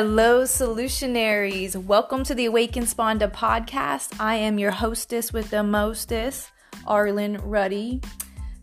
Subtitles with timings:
[0.00, 1.74] Hello, solutionaries.
[1.74, 4.20] Welcome to the Awaken Sponda podcast.
[4.20, 6.52] I am your hostess with the mostest,
[6.86, 8.00] Arlen Ruddy.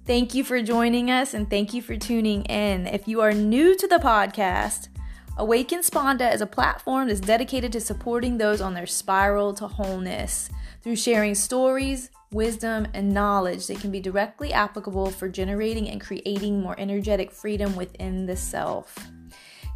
[0.05, 2.87] Thank you for joining us and thank you for tuning in.
[2.87, 4.87] If you are new to the podcast,
[5.35, 10.49] Awaken Sponda is a platform that's dedicated to supporting those on their spiral to wholeness
[10.83, 16.61] through sharing stories, wisdom, and knowledge that can be directly applicable for generating and creating
[16.61, 18.97] more energetic freedom within the self.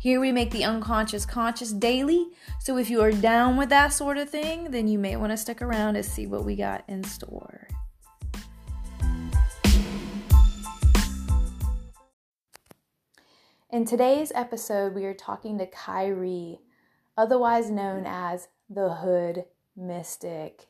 [0.01, 2.27] Here we make the unconscious conscious daily.
[2.59, 5.37] So if you are down with that sort of thing, then you may want to
[5.37, 7.67] stick around to see what we got in store.
[13.69, 16.61] In today's episode, we are talking to Kyrie,
[17.17, 19.43] otherwise known as the Hood
[19.75, 20.69] Mystic.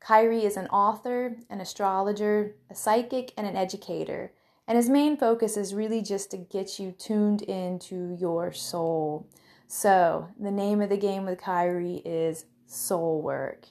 [0.00, 4.32] Kyrie is an author, an astrologer, a psychic, and an educator.
[4.68, 9.28] And his main focus is really just to get you tuned into your soul.
[9.68, 13.66] So, the name of the game with Kyrie is Soul Work.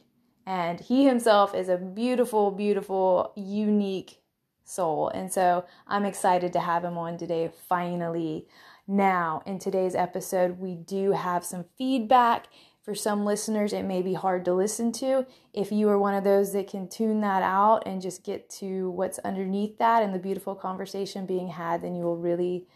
[0.45, 4.21] And he himself is a beautiful, beautiful, unique
[4.63, 5.09] soul.
[5.09, 8.47] And so, I'm excited to have him on today finally.
[8.87, 12.47] Now, in today's episode, we do have some feedback
[12.85, 15.25] for some listeners, it may be hard to listen to.
[15.53, 18.91] If you are one of those that can tune that out and just get to
[18.91, 22.67] what's underneath that and the beautiful conversation being had, then you will really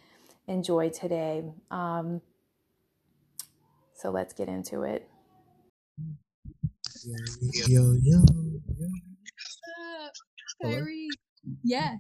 [0.48, 1.44] enjoy today.
[1.70, 2.22] Um,
[3.94, 5.08] so let's get into it.
[7.68, 8.26] Yo, yo, yo.
[10.64, 11.08] Kyrie.
[11.64, 11.98] Yeah.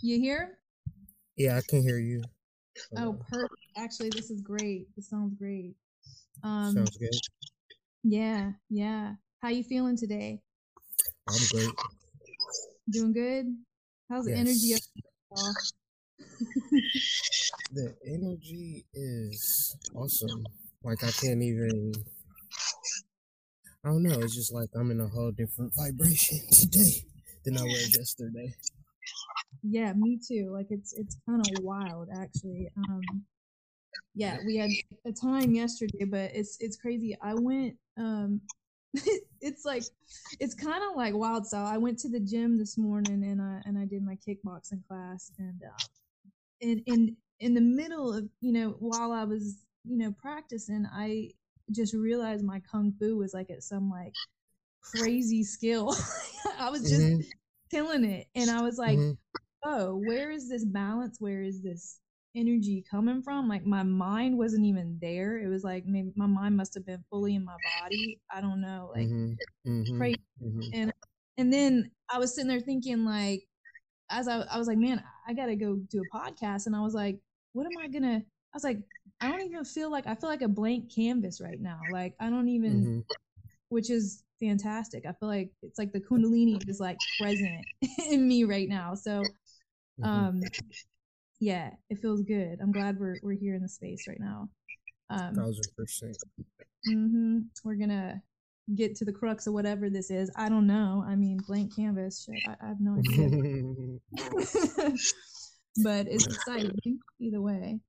[0.00, 0.58] You hear?
[1.36, 2.24] Yeah, I can hear you.
[2.96, 3.54] Oh, perfect.
[3.76, 4.88] Actually, this is great.
[4.96, 5.76] This sounds great.
[6.46, 7.10] Um, Sounds good.
[8.04, 9.14] Yeah, yeah.
[9.42, 10.40] How you feeling today?
[11.28, 11.74] I'm great.
[12.88, 13.46] Doing good.
[14.08, 14.74] How's the energy?
[17.72, 20.44] the energy is awesome.
[20.84, 21.92] Like I can't even.
[23.84, 24.20] I don't know.
[24.20, 27.06] It's just like I'm in a whole different vibration today
[27.44, 28.54] than I was yesterday.
[29.64, 30.50] Yeah, me too.
[30.52, 32.68] Like it's it's kind of wild actually.
[32.88, 33.24] Um,
[34.16, 34.70] yeah, we had
[35.04, 37.16] a time yesterday, but it's it's crazy.
[37.22, 38.40] I went um
[39.42, 39.82] it's like
[40.40, 41.66] it's kind of like wild style.
[41.66, 45.30] I went to the gym this morning and I and I did my kickboxing class
[45.38, 45.84] and uh,
[46.60, 51.30] in in in the middle of you know while I was you know practicing, I
[51.70, 54.14] just realized my kung fu was like at some like
[54.80, 55.94] crazy skill.
[56.58, 57.20] I was just mm-hmm.
[57.70, 59.12] killing it, and I was like, mm-hmm.
[59.66, 61.18] oh, where is this balance?
[61.20, 62.00] Where is this
[62.36, 63.48] energy coming from.
[63.48, 65.38] Like my mind wasn't even there.
[65.38, 68.20] It was like maybe my mind must have been fully in my body.
[68.30, 69.70] I don't know, like mm-hmm.
[69.70, 69.98] Mm-hmm.
[69.98, 70.20] crazy.
[70.44, 70.60] Mm-hmm.
[70.74, 70.92] And
[71.38, 73.42] and then I was sitting there thinking like,
[74.10, 76.66] as I I was like, man, I got to go do a podcast.
[76.66, 77.18] And I was like,
[77.52, 78.16] what am I gonna?
[78.16, 78.78] I was like,
[79.20, 81.80] I don't even feel like I feel like a blank canvas right now.
[81.90, 83.00] Like I don't even, mm-hmm.
[83.70, 85.06] which is fantastic.
[85.06, 87.64] I feel like it's like the kundalini is like present
[88.10, 88.94] in me right now.
[88.94, 89.22] So
[90.00, 90.04] mm-hmm.
[90.04, 90.40] um
[91.40, 92.58] yeah, it feels good.
[92.62, 94.48] I'm glad we're we're here in the space right now.
[95.10, 96.16] Um, Thousand percent.
[96.88, 97.38] Mm-hmm.
[97.64, 98.22] We're gonna
[98.74, 100.30] get to the crux of whatever this is.
[100.36, 101.04] I don't know.
[101.06, 102.24] I mean, blank canvas.
[102.24, 103.28] Shit, I, I have no idea.
[105.82, 107.80] but it's exciting either way.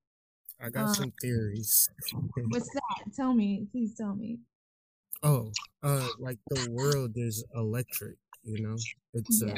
[0.61, 1.87] I got um, some theories.
[2.49, 3.13] what's that?
[3.15, 4.39] Tell me, please tell me.
[5.23, 5.51] Oh,
[5.83, 8.17] uh, like the world is electric.
[8.43, 8.75] You know,
[9.13, 9.55] it's uh,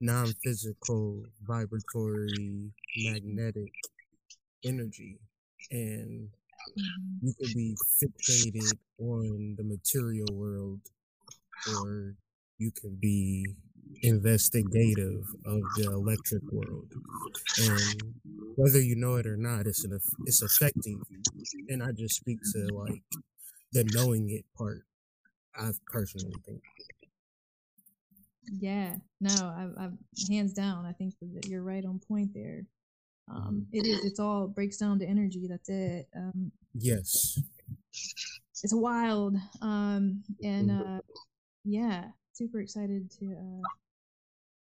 [0.00, 2.70] non-physical vibratory
[3.04, 3.72] magnetic
[4.64, 5.18] energy
[5.70, 6.28] and
[6.78, 7.26] mm-hmm.
[7.26, 10.80] you could be fixated on the material world
[11.74, 12.14] or
[12.58, 13.46] you can be
[14.02, 16.92] investigative of the electric world.
[17.60, 18.02] And
[18.56, 21.66] whether you know it or not it's an it's affecting you.
[21.68, 23.02] And i just speak to like
[23.72, 24.82] the knowing it part
[25.56, 26.60] i personally think
[28.58, 30.86] yeah, no, I've, I've hands down.
[30.86, 32.64] I think that you're right on point there.
[33.30, 34.04] Um, it is.
[34.04, 35.46] It's all breaks down to energy.
[35.48, 36.08] That's it.
[36.16, 37.38] Um, yes.
[38.62, 39.36] It's wild.
[39.60, 40.96] Um, and mm-hmm.
[40.96, 41.00] uh,
[41.64, 43.62] yeah, super excited to uh,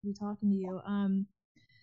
[0.03, 0.81] be talking to you.
[0.85, 1.25] Um,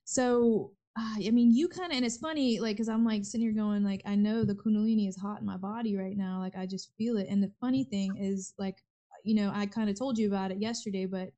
[0.05, 3.47] so uh, I mean, you kind of, and it's funny, like, cause I'm like sitting
[3.47, 6.41] here going, like, I know the Kundalini is hot in my body right now.
[6.41, 7.29] Like, I just feel it.
[7.31, 8.77] And the funny thing is, like,
[9.25, 11.31] you know, I kind of told you about it yesterday, but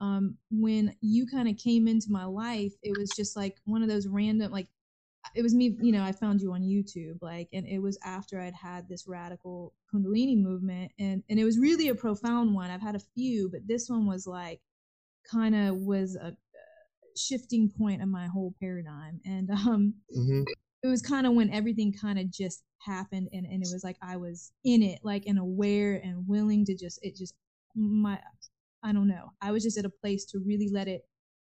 [0.00, 3.88] um, when you kind of came into my life, it was just like one of
[3.88, 4.68] those random, like,
[5.34, 8.40] it was me, you know, I found you on YouTube, like, and it was after
[8.40, 12.70] I'd had this radical Kundalini movement, and and it was really a profound one.
[12.70, 14.60] I've had a few, but this one was like,
[15.30, 16.34] kind of was a
[17.16, 20.42] shifting point of my whole paradigm, and um, mm-hmm.
[20.82, 23.98] it was kind of when everything kind of just happened and, and it was like
[24.02, 27.34] I was in it, like and aware and willing to just it just
[27.76, 28.18] my
[28.82, 29.30] I don't know.
[29.40, 31.02] I was just at a place to really let it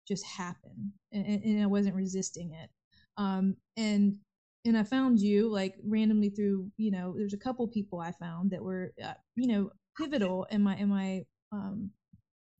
[0.07, 2.69] just happen and, and I wasn't resisting it.
[3.17, 4.17] Um and
[4.65, 8.49] and I found you like randomly through, you know, there's a couple people I found
[8.51, 11.91] that were, uh, you know, pivotal in my in my um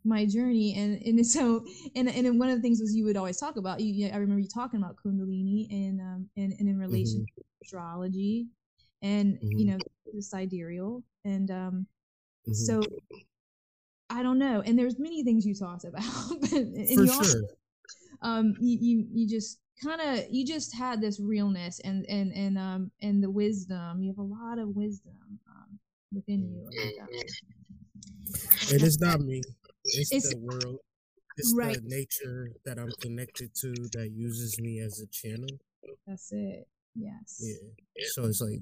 [0.04, 3.38] my journey and and so and and one of the things was you would always
[3.38, 7.22] talk about you I remember you talking about kundalini and um and, and in relation
[7.22, 7.42] mm-hmm.
[7.42, 8.48] to astrology
[9.02, 9.58] and mm-hmm.
[9.58, 9.78] you know
[10.14, 11.88] the sidereal and um
[12.48, 12.54] mm-hmm.
[12.54, 12.82] so
[14.10, 16.04] I don't know and there's many things you talked about
[16.52, 17.42] and For you also, sure.
[18.22, 22.58] um you, you you just kind of you just had this realness and and and
[22.58, 25.80] um and the wisdom you have a lot of wisdom um
[26.14, 26.70] within you
[28.72, 29.42] it is not me
[29.86, 30.80] it's, it's the world
[31.38, 31.76] it's right.
[31.76, 35.50] the nature that i'm connected to that uses me as a channel
[36.08, 38.60] that's it yes yeah so it's like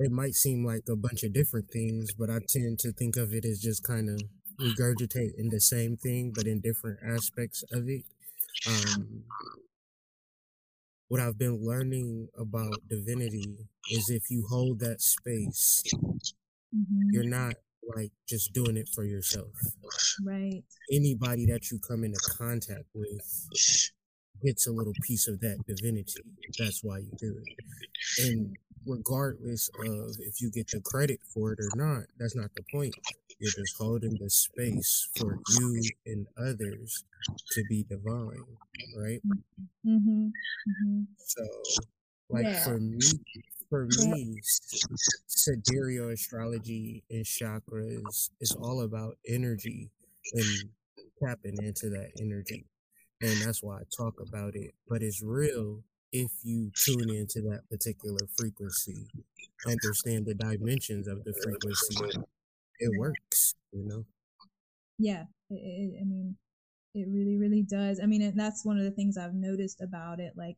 [0.00, 3.32] it might seem like a bunch of different things but i tend to think of
[3.32, 4.20] it as just kind of
[4.60, 8.02] regurgitating the same thing but in different aspects of it
[8.66, 9.24] um,
[11.10, 17.08] what I've been learning about divinity is if you hold that space, mm-hmm.
[17.10, 17.54] you're not
[17.96, 19.50] like just doing it for yourself.
[20.24, 20.62] Right.
[20.92, 23.48] Anybody that you come into contact with
[24.44, 26.22] gets a little piece of that divinity.
[26.56, 28.28] That's why you do it.
[28.28, 32.62] And regardless of if you get the credit for it or not, that's not the
[32.72, 32.94] point.
[33.38, 37.04] You're just holding the space for you and others
[37.52, 38.44] to be divine,
[38.96, 39.20] right?
[39.86, 40.26] Mm-hmm.
[40.26, 41.02] Mm-hmm.
[41.16, 41.46] So,
[42.28, 42.64] like yeah.
[42.64, 42.98] for me,
[43.70, 44.36] for me,
[45.26, 49.90] sidereal astrology and chakras is all about energy
[50.34, 50.70] and
[51.24, 52.66] tapping into that energy.
[53.22, 54.74] And that's why I talk about it.
[54.88, 55.82] But it's real
[56.12, 59.06] if you tune into that particular frequency,
[59.66, 62.20] understand the dimensions of the frequency
[62.80, 64.04] it works, you know?
[64.98, 65.24] Yeah.
[65.50, 66.36] It, it, I mean,
[66.94, 68.00] it really, really does.
[68.02, 70.32] I mean, and that's one of the things I've noticed about it.
[70.36, 70.56] Like,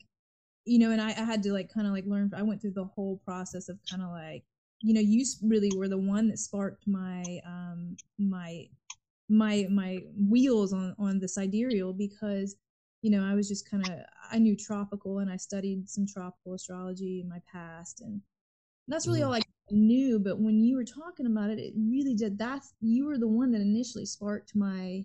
[0.64, 2.72] you know, and I, I had to like kind of like learn, I went through
[2.72, 4.44] the whole process of kind of like,
[4.80, 8.68] you know, you really were the one that sparked my, um, my,
[9.28, 9.98] my, my
[10.28, 12.56] wheels on, on the sidereal because,
[13.02, 13.94] you know, I was just kind of,
[14.30, 18.00] I knew tropical and I studied some tropical astrology in my past.
[18.00, 18.20] And
[18.88, 19.26] that's really mm.
[19.26, 22.38] all I knew, but when you were talking about it, it really did.
[22.38, 25.04] That's you were the one that initially sparked my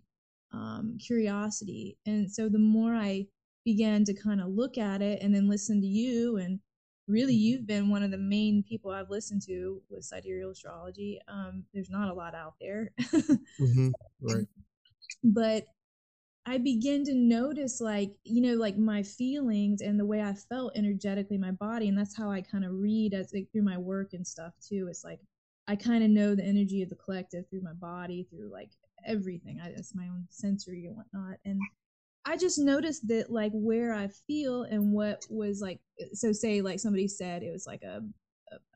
[0.54, 3.28] um, curiosity, and so the more I
[3.66, 6.60] began to kind of look at it and then listen to you, and
[7.08, 7.42] really mm-hmm.
[7.42, 11.20] you've been one of the main people I've listened to with sidereal astrology.
[11.28, 13.90] Um, there's not a lot out there, mm-hmm.
[14.22, 14.48] right?
[15.24, 15.66] But
[16.48, 20.78] I begin to notice like, you know, like my feelings and the way I felt
[20.78, 21.90] energetically my body.
[21.90, 24.88] And that's how I kind of read as like through my work and stuff too.
[24.90, 25.20] It's like
[25.68, 28.70] I kind of know the energy of the collective through my body, through like
[29.06, 29.60] everything.
[29.62, 31.38] I, it's my own sensory and whatnot.
[31.44, 31.60] And
[32.24, 35.82] I just noticed that like where I feel and what was like,
[36.14, 38.02] so say like somebody said it was like a,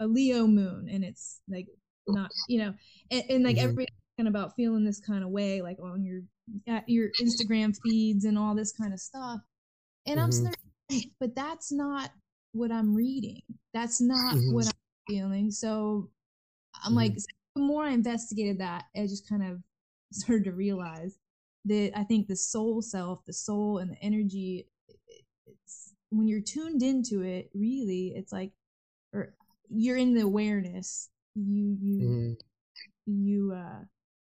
[0.01, 1.67] a, Leo moon and it's like
[2.05, 2.73] not, you know,
[3.11, 4.27] and, and like mm-hmm.
[4.27, 6.21] about feeling this kind of way, like on your
[6.67, 9.39] at your Instagram feeds and all this kind of stuff.
[10.05, 10.47] And mm-hmm.
[10.47, 12.11] I'm but that's not
[12.53, 13.41] what I'm reading.
[13.73, 14.53] That's not mm-hmm.
[14.53, 14.71] what I'm
[15.07, 15.51] feeling.
[15.51, 16.09] So
[16.83, 16.95] I'm mm-hmm.
[16.95, 17.15] like,
[17.55, 19.59] the more I investigated that, I just kind of
[20.13, 21.17] started to realize
[21.65, 24.67] that I think the soul self, the soul and the energy,
[25.45, 28.51] it's when you're tuned into it, really, it's like,
[29.13, 29.33] or
[29.69, 31.09] you're in the awareness.
[31.35, 33.25] You you mm-hmm.
[33.25, 33.83] you uh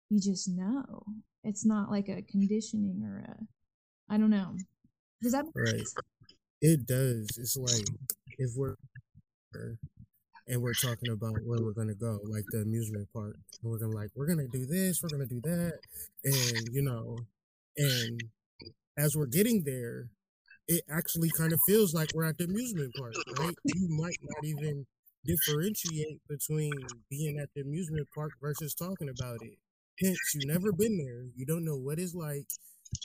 [0.10, 1.04] you just know.
[1.44, 4.56] It's not like a conditioning or a I don't know.
[5.22, 5.78] Does that right?
[5.78, 5.96] Sense?
[6.62, 7.28] It does.
[7.38, 7.88] It's like
[8.38, 8.76] if we're
[10.48, 13.96] and we're talking about where we're gonna go, like the amusement park, and we're gonna
[13.96, 15.74] like we're gonna do this, we're gonna do that,
[16.24, 17.18] and you know,
[17.78, 18.22] and
[18.98, 20.08] as we're getting there,
[20.68, 23.56] it actually kind of feels like we're at the amusement park, right?
[23.64, 24.86] You might not even
[25.26, 26.74] differentiate between
[27.10, 29.58] being at the amusement park versus talking about it.
[30.00, 31.26] Hence, you've never been there.
[31.36, 32.48] You don't know what it's like.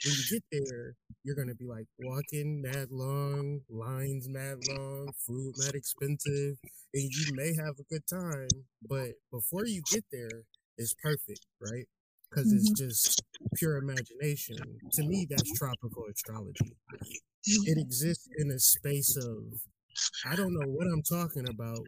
[0.05, 5.53] When you get there, you're gonna be like walking mad long, lines mad long, food
[5.57, 6.57] mad expensive,
[6.93, 8.47] and you may have a good time.
[8.87, 10.43] But before you get there,
[10.77, 11.85] it's perfect, right?
[12.29, 12.57] Because mm-hmm.
[12.57, 13.21] it's just
[13.55, 14.57] pure imagination.
[14.93, 16.75] To me, that's tropical astrology.
[17.45, 19.43] It exists in a space of
[20.25, 21.87] I don't know what I'm talking about,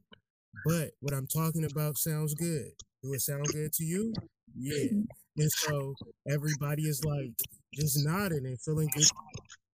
[0.65, 2.71] but what I'm talking about sounds good.
[3.03, 4.13] Do it sound good to you?
[4.55, 4.89] Yeah.
[5.37, 5.95] And so
[6.29, 7.31] everybody is like
[7.73, 9.05] just nodding and feeling good.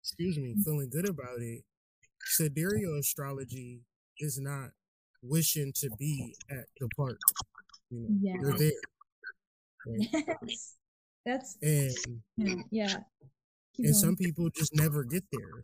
[0.02, 1.62] Excuse me, feeling good about it.
[2.26, 3.80] sidereal astrology
[4.18, 4.70] is not
[5.22, 7.18] wishing to be at the park.
[7.90, 8.34] You know, Yeah.
[8.40, 8.72] you're there.
[9.86, 10.38] Right?
[10.46, 10.76] Yes.
[11.26, 12.96] That's And yeah.
[13.76, 15.62] Keep and some people just never get there.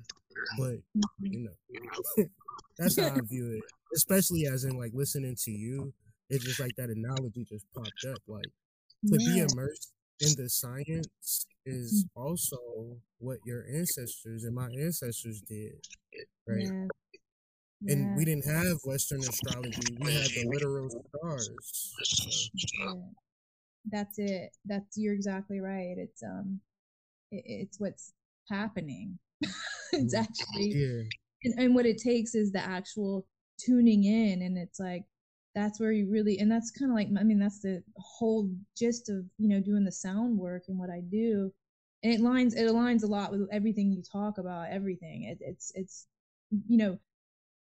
[0.59, 1.03] But Mhm.
[1.21, 2.25] you know,
[2.79, 3.65] that's how I view it.
[3.95, 5.93] Especially as in like listening to you,
[6.31, 8.19] it's just like that analogy just popped up.
[8.29, 8.51] Like
[9.09, 12.57] to be immersed in the science is also
[13.19, 15.75] what your ancestors and my ancestors did,
[16.47, 16.59] right?
[16.59, 16.89] Yeah.
[17.89, 18.15] And Yeah.
[18.17, 21.95] we didn't have Western astrology; we had the literal stars.
[22.03, 22.31] So,
[22.85, 22.95] Yeah.
[23.91, 24.51] That's it.
[24.67, 25.97] That's you're exactly right.
[25.97, 26.61] It's um,
[27.31, 28.13] it, it's what's
[28.49, 29.19] happening.
[29.93, 30.19] it's Mhm.
[30.19, 31.03] actually yeah,
[31.45, 33.27] and, and what it takes is the actual
[33.59, 35.05] tuning in and it's like
[35.55, 39.09] that's where you really and that's kind of like i mean that's the whole gist
[39.09, 41.53] of you know doing the sound work and what i do.
[42.03, 45.25] And it lines it aligns a lot with everything you talk about everything.
[45.25, 46.07] It, it's it's
[46.69, 46.99] you know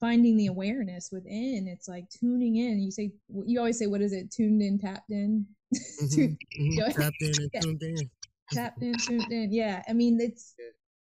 [0.01, 1.69] finding the awareness within.
[1.69, 2.81] It's like tuning in.
[2.81, 3.13] You say
[3.47, 4.33] you always say what is it?
[4.33, 5.47] Tuned in tapped in?
[6.03, 8.11] Mhm, mhm, tapped in and tuned in.
[8.53, 9.53] tapped in, tuned in.
[9.53, 10.55] Yeah, I mean it's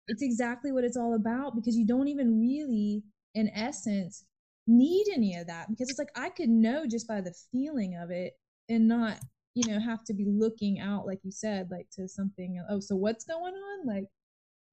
[0.07, 3.03] it's exactly what it's all about because you don't even really,
[3.35, 4.25] in essence,
[4.69, 8.11] need any of that because it's like I could know just by the feeling of
[8.11, 8.35] it
[8.69, 9.19] and not
[9.55, 12.63] you know have to be looking out like you said like to something.
[12.69, 13.87] Oh, so what's going on?
[13.87, 14.05] Like,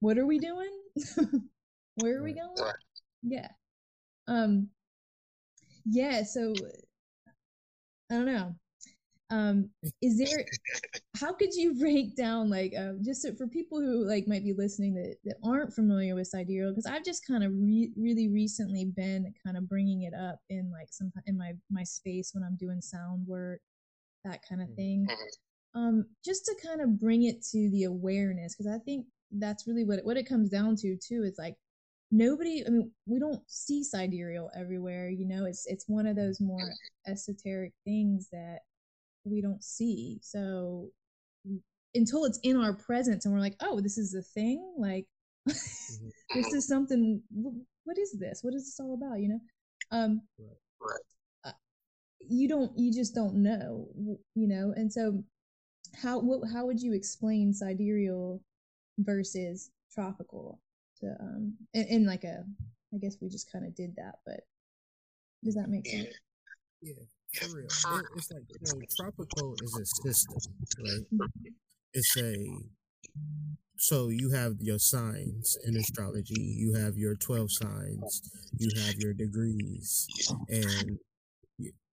[0.00, 0.70] what are we doing?
[1.96, 2.72] Where are we going?
[3.22, 3.48] Yeah.
[4.28, 4.68] Um.
[5.86, 6.22] Yeah.
[6.22, 6.54] So
[8.10, 8.54] I don't know.
[9.30, 9.70] Um,
[10.02, 10.44] is there
[11.20, 14.52] how could you break down like um, just so, for people who like might be
[14.52, 18.84] listening that, that aren't familiar with sidereal because i've just kind of re- really recently
[18.84, 22.56] been kind of bringing it up in like some in my my space when i'm
[22.56, 23.60] doing sound work
[24.24, 24.76] that kind of Mhm.
[24.76, 25.06] thing
[25.74, 29.84] um just to kind of bring it to the awareness because i think that's really
[29.84, 31.56] what it, what it comes down to too is like
[32.12, 36.40] nobody i mean we don't see sidereal everywhere you know it's it's one of those
[36.40, 36.70] more
[37.08, 38.60] esoteric things that
[39.26, 40.18] we don't see.
[40.22, 40.90] So
[41.94, 45.06] until it's in our presence and we're like, oh, this is a thing, like
[45.46, 46.10] Mhm.
[46.34, 47.22] this is something.
[47.84, 48.42] What is this?
[48.42, 49.20] What is this all about?
[49.20, 49.40] You know,
[49.90, 50.22] um,
[50.80, 51.00] Right.
[51.44, 51.52] uh,
[52.20, 53.88] you don't, you just don't know,
[54.34, 54.72] you know.
[54.76, 55.22] And so,
[55.94, 58.42] how what, how would you explain sidereal
[58.98, 60.60] versus tropical
[61.00, 62.44] to um in, in like a?
[62.94, 64.40] I guess we just kind of did that, but
[65.44, 66.08] does that make sense?
[66.82, 66.94] Yeah,
[67.38, 67.76] for real.
[68.14, 70.38] It's like you know, tropical is a system,
[70.78, 71.06] right?
[71.94, 72.64] It's a
[73.78, 76.34] so you have your signs in astrology.
[76.58, 78.22] You have your twelve signs.
[78.58, 80.10] You have your degrees,
[80.48, 80.98] and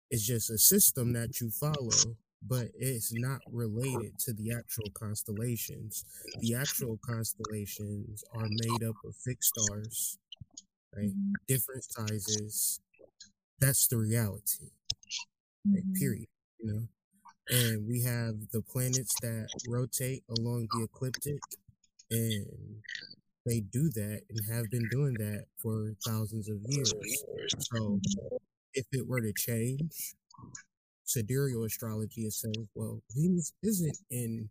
[0.10, 2.16] it's just a system that you follow.
[2.46, 6.04] But it's not related to the actual constellations.
[6.40, 10.18] The actual constellations are made up of fixed stars,
[10.96, 11.12] right?
[11.16, 12.82] Mhm, Different sizes.
[13.60, 14.72] That's the reality
[15.66, 16.28] like, mhm, period.
[16.60, 16.88] You know,
[17.50, 21.42] and we have the planets that rotate along the ecliptic,
[22.12, 22.46] and
[23.46, 26.94] they do that and have been doing that for thousands of years.
[27.60, 28.00] So,
[28.74, 30.16] if it were to change,
[31.04, 34.50] sidereal astrology is saying, well, Venus isn't in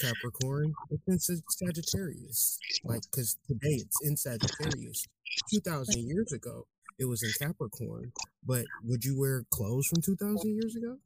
[0.00, 0.72] Capricorn,
[1.08, 2.58] it's in Sagittarius.
[2.84, 5.04] Like, because today it's in Sagittarius.
[5.50, 6.66] 2,000 years ago,
[7.02, 8.12] it was in Capricorn.
[8.46, 10.96] But would you wear clothes from 2,000 years ago?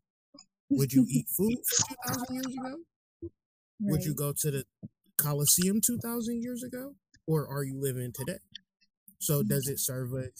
[0.70, 3.30] Would you eat food from 2,000 years ago?
[3.80, 4.64] Would you go to the
[5.16, 6.94] Colosseum 2,000 years ago?
[7.26, 8.38] Or are you living today?
[9.18, 10.30] So, does it serve us?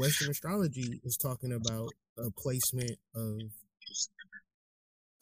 [0.00, 3.40] Western astrology is talking about a placement of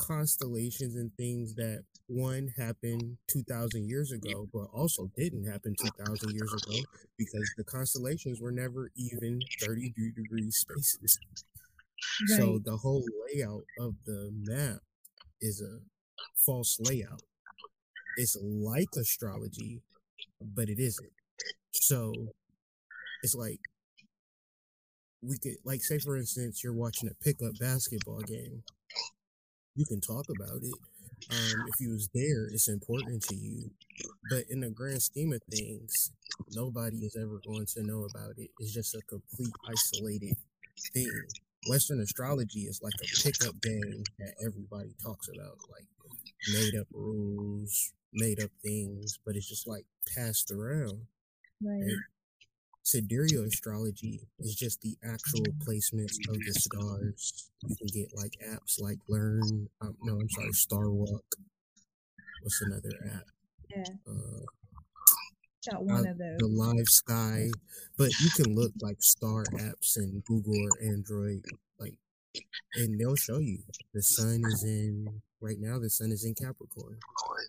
[0.00, 6.52] constellations and things that one happened 2000 years ago but also didn't happen 2000 years
[6.52, 6.78] ago
[7.18, 11.18] because the constellations were never even 30 de- degree spaces.
[12.38, 14.78] So the whole layout of the map
[15.40, 15.80] is a
[16.44, 17.22] false layout.
[18.16, 19.82] It's like astrology
[20.40, 21.12] but it isn't.
[21.72, 22.12] So
[23.22, 23.60] it's like
[25.22, 28.62] we could like say for instance you're watching a pickup basketball game
[29.76, 30.74] you can talk about it
[31.30, 33.70] um, if you was there it's important to you
[34.28, 36.12] but in the grand scheme of things
[36.52, 40.36] nobody is ever going to know about it it's just a complete isolated
[40.94, 41.10] thing
[41.68, 45.86] western astrology is like a pickup game that everybody talks about like
[46.52, 49.84] made up rules made up things but it's just like
[50.16, 51.00] passed around
[51.62, 51.82] Right.
[51.82, 52.19] right?
[52.82, 57.50] Sidereal astrology is just the actual placements of the stars.
[57.66, 59.68] You can get like apps like Learn.
[59.80, 61.24] Um, no, I'm sorry, Star Walk.
[62.42, 63.24] What's another app?
[63.68, 63.84] Yeah.
[64.08, 64.44] Uh,
[65.70, 66.38] got one uh, of those.
[66.38, 67.50] the live sky,
[67.96, 71.44] but you can look like star apps in Google or Android,
[71.78, 71.94] like,
[72.76, 73.58] and they'll show you
[73.92, 75.78] the sun is in right now.
[75.78, 76.98] The sun is in Capricorn,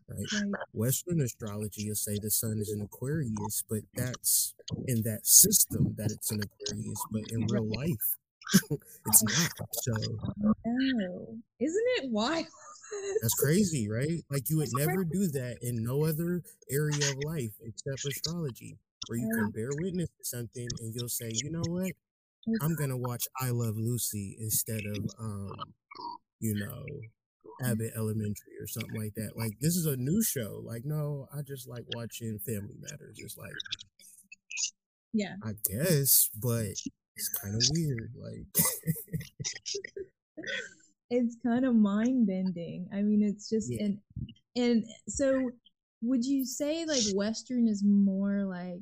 [0.07, 0.25] right?
[0.33, 0.61] Right.
[0.73, 4.53] Western astrology will say the sun is in Aquarius, but that's
[4.87, 8.17] in that system that it's in Aquarius, but in real life,
[9.05, 9.67] it's not.
[9.73, 9.93] So
[10.45, 12.45] Oh, isn't it wild?
[13.21, 14.23] that's crazy, right?
[14.29, 19.17] Like you would never do that in no other area of life except astrology, where
[19.17, 21.91] you can bear witness to something and you'll say, you know what?
[22.61, 25.55] I'm gonna watch I Love Lucy instead of um,
[26.39, 26.83] you know,
[27.63, 29.37] Abbott Elementary or something like that.
[29.37, 30.61] Like this is a new show.
[30.63, 33.17] Like, no, I just like watching Family Matters.
[33.19, 33.51] It's like
[35.13, 35.35] Yeah.
[35.43, 36.65] I guess, but
[37.15, 38.13] it's kind of weird.
[38.17, 38.45] Like
[41.09, 42.87] it's kind of mind bending.
[42.93, 43.83] I mean, it's just Yeah.
[43.85, 43.97] and
[44.55, 45.51] and so
[46.01, 48.81] would you say like Western is more like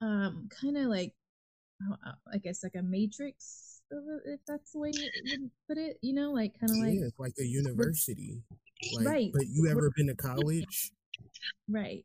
[0.00, 1.12] um kind of like
[1.82, 4.90] uh, uh, I guess like a matrix if that's the way
[5.24, 8.42] you put it, you know, like kind of like yeah, like a university.
[8.92, 9.30] Like, Right.
[9.32, 10.92] but you ever been to college?
[11.68, 12.04] right,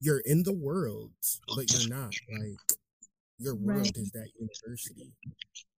[0.00, 1.12] You're in the world,
[1.54, 2.14] but you're not.
[2.30, 2.58] Like
[3.38, 3.96] your world Right.
[3.96, 5.12] is that university,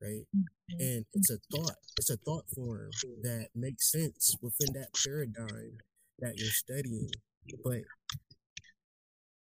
[0.00, 0.26] right?
[0.34, 0.80] Mhm.
[0.80, 2.90] and it's a thought it's a thought form
[3.22, 5.78] that makes sense within that paradigm
[6.18, 7.10] that you're studying
[7.62, 7.82] but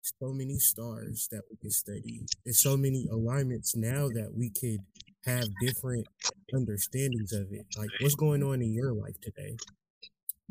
[0.01, 4.79] so many stars that we can study there's so many alignments now that we could
[5.25, 6.05] have different
[6.53, 9.55] understandings of it like what's going on in your life today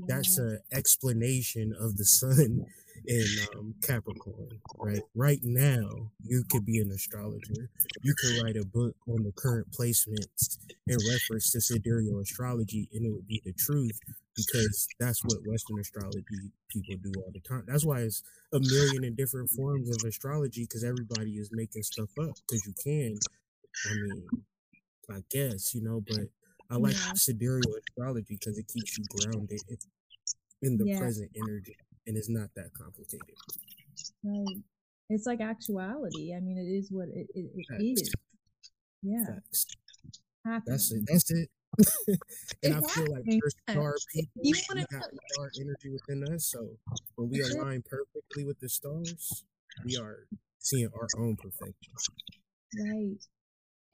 [0.07, 2.65] that's a explanation of the sun
[3.07, 3.25] in
[3.57, 5.03] um, Capricorn, right?
[5.15, 7.71] Right now, you could be an astrologer.
[8.03, 13.07] You could write a book on the current placements in reference to sidereal astrology, and
[13.07, 13.99] it would be the truth
[14.37, 16.25] because that's what Western astrology
[16.69, 17.65] people do all the time.
[17.67, 18.23] That's why it's
[18.53, 22.75] a million and different forms of astrology because everybody is making stuff up because you
[22.83, 23.19] can.
[23.91, 24.27] I mean,
[25.11, 26.29] I guess you know, but
[26.71, 27.13] I like Yeah.
[27.15, 29.63] sidereal astrology because it keeps you grounded
[30.63, 30.99] in the Yeah.
[30.99, 33.37] present energy, and it's not that complicated.
[34.23, 34.57] right.
[35.11, 36.35] It's like actuality.
[36.35, 38.13] I mean, it is what it, it, it is.
[39.03, 39.67] Yeah, Facts.
[40.67, 41.05] That's it.
[41.07, 41.49] That's it.
[42.65, 44.43] and I feel like we're star people.
[44.43, 44.55] you
[44.91, 46.47] got star energy within us.
[46.47, 46.77] So
[47.15, 49.45] when we align perfectly with the stars,
[49.85, 50.27] we are
[50.59, 51.93] seeing our own perfection.
[52.79, 53.17] Right.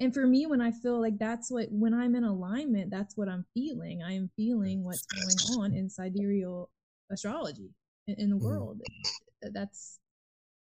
[0.01, 3.29] And for me, when I feel like that's what, when I'm in alignment, that's what
[3.29, 4.03] I'm feeling.
[4.03, 6.71] I am feeling what's going on in sidereal
[7.11, 7.71] astrology
[8.09, 8.43] in, in the Mhm.
[8.43, 8.81] world.
[9.43, 9.99] Th- That's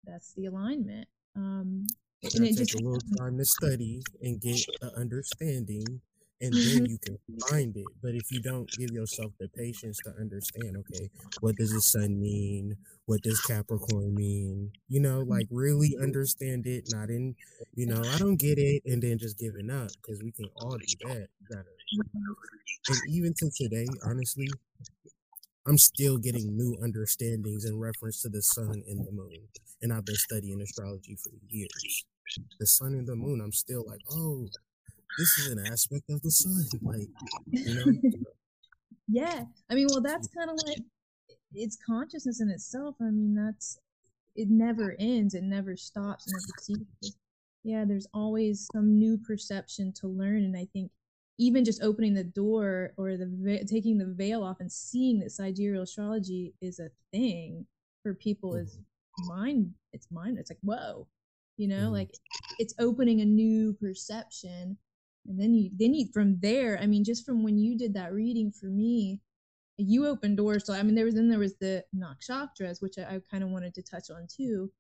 [0.06, 1.08] that's the alignment.
[1.36, 1.88] Um,
[2.22, 6.02] It and it take just a little time to study and get an understanding,
[6.42, 7.18] and then you can
[7.50, 7.86] find it.
[8.02, 12.20] But if you don't give yourself the patience to understand, okay, what does the sun
[12.20, 12.78] mean?
[13.06, 14.72] What does Capricorn mean?
[14.88, 15.30] You know, mm.
[15.30, 17.36] like really understand it, not in,
[17.76, 20.78] you know, I don't get it, and then just giving up because we can all
[20.78, 21.28] do that.
[21.50, 21.70] Gotta,
[22.90, 24.50] and even to today, honestly,
[25.68, 29.48] I'm still getting new understandings in reference to the sun and the moon.
[29.82, 32.06] And I've been studying astrology for years.
[32.60, 34.48] The sun and the moon, I'm still like, oh,
[35.18, 36.64] this is an aspect of the sun.
[36.82, 37.08] Like,
[37.48, 38.10] you know?
[39.08, 39.44] yeah.
[39.70, 40.80] I mean, well, that's kind of like
[41.54, 42.96] it's consciousness in itself.
[43.02, 43.80] I mean, that's
[44.36, 45.34] it never ends.
[45.34, 46.28] It never stops.
[46.28, 47.18] It never ceases.
[47.64, 50.92] Yeah, there's always some new perception to learn, and I think
[51.40, 55.84] even just opening the door or the taking the veil off and seeing that sidereal
[55.84, 57.66] astrology is a thing
[58.04, 58.80] for people is
[59.28, 59.74] mind.
[59.94, 60.38] It's mind.
[60.38, 61.08] It's like whoa,
[61.58, 61.92] you know, Mhm.
[61.92, 62.12] like
[62.60, 64.78] it's opening a new perception
[65.28, 68.14] and then you then you from there i mean just from when you did that
[68.14, 69.20] reading for me
[69.78, 73.16] you opened doors so i mean there was then there was the nakshatras which i,
[73.16, 74.72] I kind of wanted to touch on too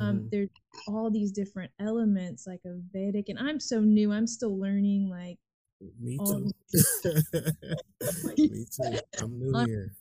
[0.00, 0.30] um Mhm.
[0.30, 0.48] there's
[0.88, 5.38] all these different elements like a vedic and i'm so new i'm still learning like
[6.00, 6.50] Me too.
[8.38, 8.98] Me too.
[9.20, 9.92] I'm new I'm- here.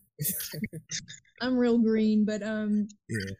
[1.42, 3.34] i'm real green but um Yeah.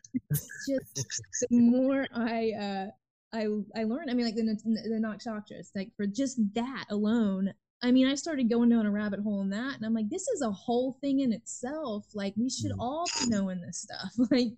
[0.68, 0.96] just
[1.42, 2.88] the more I uh
[3.34, 4.10] I I learned.
[4.10, 7.54] I mean, like the the nakshatras, like for just that alone.
[7.82, 10.28] I mean, I started going down a rabbit hole in that, and I'm like, this
[10.30, 12.06] is a whole thing in itself.
[12.14, 12.80] Like, we should Mhm.
[12.80, 14.14] all be knowing this stuff.
[14.32, 14.54] Like,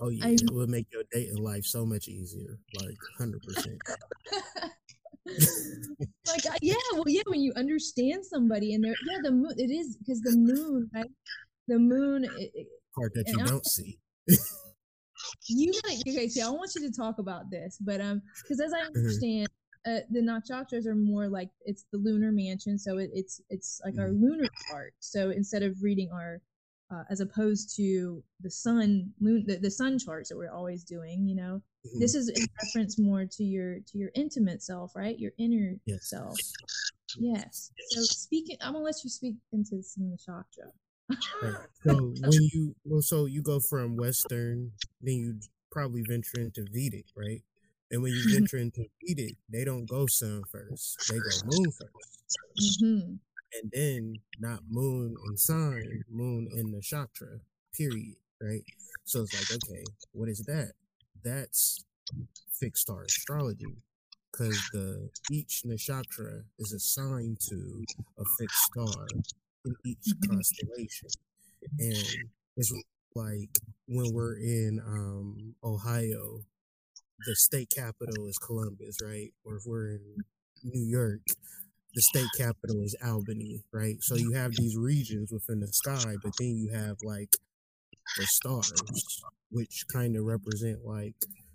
[0.00, 0.26] Oh, yeah.
[0.26, 2.58] I- It would make your dating life so much easier.
[2.80, 3.78] Like, 100%.
[6.26, 9.52] like yeah, well, yeah, when you understand somebody, and they're yeah, the moon.
[9.58, 11.10] It is because the moon, right?
[11.66, 12.24] The moon.
[12.38, 13.98] It, Part that you I- don't see.
[15.48, 18.72] you gotta okay see i want you to talk about this but um because as
[18.72, 19.48] i understand
[19.86, 23.94] uh, the nakshatras are more like it's the lunar mansion so it, it's it's like
[23.98, 26.40] our lunar chart so instead of reading our
[26.90, 31.26] uh, as opposed to the sun moon the, the sun charts that we're always doing
[31.26, 32.00] you know Mhm.
[32.00, 35.18] this is in reference more to your to your intimate self right?
[35.18, 36.08] Your inner Yes.
[36.10, 36.40] self.
[37.16, 37.70] Yes.
[37.90, 40.72] So speaking i'm gonna let you speak into some of the chakra
[41.42, 41.58] Right.
[41.86, 45.40] So when you well, so you go from Western, then you
[45.70, 47.42] probably venture into Vedic, right?
[47.90, 52.18] And when you venture into Vedic, they don't go sun first; they go moon first,
[52.80, 53.16] hmm
[53.54, 57.40] and then not moon and sun, moon and the nakshatra.
[57.76, 58.16] Period.
[58.40, 58.64] Right.
[59.04, 60.72] So it's like, okay, what is that?
[61.24, 61.84] That's
[62.52, 63.76] fixed star astrology,
[64.32, 67.86] because the each nakshatra is assigned to
[68.18, 69.08] a fixed star
[69.68, 71.10] in each constellation,
[71.78, 72.72] and it's
[73.14, 73.50] like
[73.88, 76.40] when we're in um, Ohio,
[77.26, 79.32] the state capital is Columbus, right?
[79.44, 80.24] Or if we're in
[80.64, 81.20] New York,
[81.94, 84.02] the state capital is Albany, right?
[84.02, 87.36] So you have these regions within the sky, but then you have like
[88.16, 91.14] the stars, which kind of represent like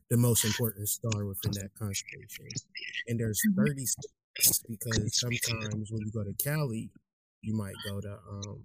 [0.09, 2.47] the most important star within that constellation.
[3.07, 3.55] And there's Mhm.
[3.57, 6.89] 36 because sometimes when you go to Cali,
[7.43, 8.61] you might go to um,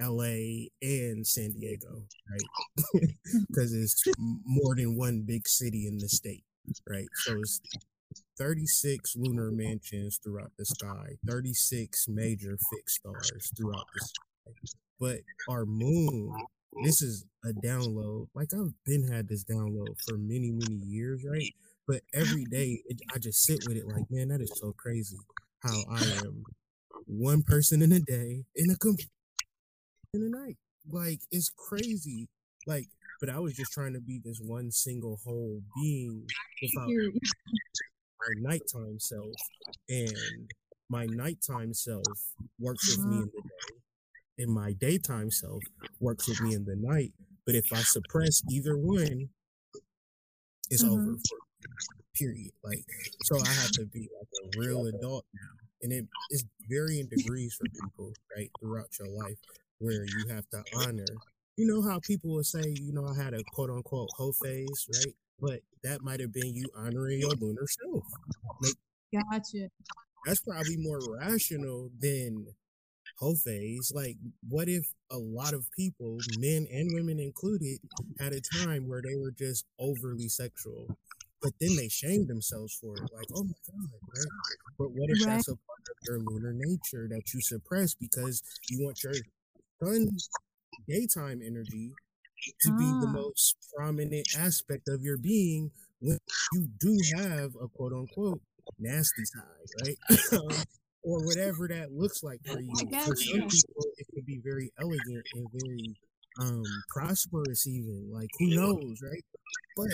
[0.00, 3.02] LA and San Diego, right?
[3.48, 4.02] Because it's
[4.44, 6.44] more than one big city in the state,
[6.88, 7.08] right?
[7.24, 7.60] So it's
[8.38, 14.68] 36 lunar mansions throughout the sky, 36 major fixed stars throughout the sky.
[14.98, 16.32] But our moon,
[16.82, 18.28] this is a download.
[18.34, 21.52] Like I've been had this download for many, many years, right?
[21.86, 25.18] But every day it, I just sit with it like, man, that is so crazy
[25.62, 26.44] how I am
[27.06, 28.76] one person in a day in a
[30.14, 30.56] in the night.
[30.90, 32.28] Like it's crazy.
[32.66, 32.88] Like,
[33.20, 36.26] but I was just trying to be this one single whole being
[36.62, 37.20] without You're-
[38.20, 39.32] my nighttime self,
[39.88, 40.50] and
[40.90, 42.04] my nighttime self
[42.58, 45.62] works with me in the day, and my daytime self
[46.00, 47.14] works with me in the night.
[47.46, 49.30] But if I suppress either one,
[50.70, 50.92] it's Uh-huh.
[50.92, 51.16] over.
[51.16, 51.38] For,
[52.14, 52.52] period.
[52.62, 52.84] Like,
[53.24, 57.54] so I have to be like a real adult now, and it is varying degrees
[57.54, 59.38] for people, right, throughout your life,
[59.78, 61.06] where you have to honor.
[61.56, 64.86] You know how people will say, you know, I had a quote unquote whole phase,
[64.94, 65.14] right?
[65.40, 68.04] But that might have been you honoring your lunar self.
[69.12, 69.68] gotcha
[70.26, 72.46] That's probably more rational than
[73.18, 73.92] whole phase.
[73.94, 74.16] Like,
[74.48, 77.78] what if a lot of people, men and women included,
[78.18, 80.96] had a time where they were just overly sexual,
[81.42, 83.10] but then they shame themselves for it?
[83.12, 84.32] Like, oh my God, right?
[84.78, 88.84] But what if that's a part of your lunar nature that you suppress because you
[88.84, 89.22] want your
[89.82, 90.08] sun
[90.88, 91.92] daytime energy
[92.62, 93.12] to be the Ah.
[93.12, 96.18] most prominent aspect of your being when
[96.52, 98.40] you do have a quote unquote
[98.78, 99.98] nasty side, right?
[100.32, 100.64] Um,
[101.02, 102.90] or whatever that looks like for you.
[103.04, 105.96] For some people, it can be very elegant and very
[106.38, 109.24] um prosperous, even like who knows, right?
[109.76, 109.88] But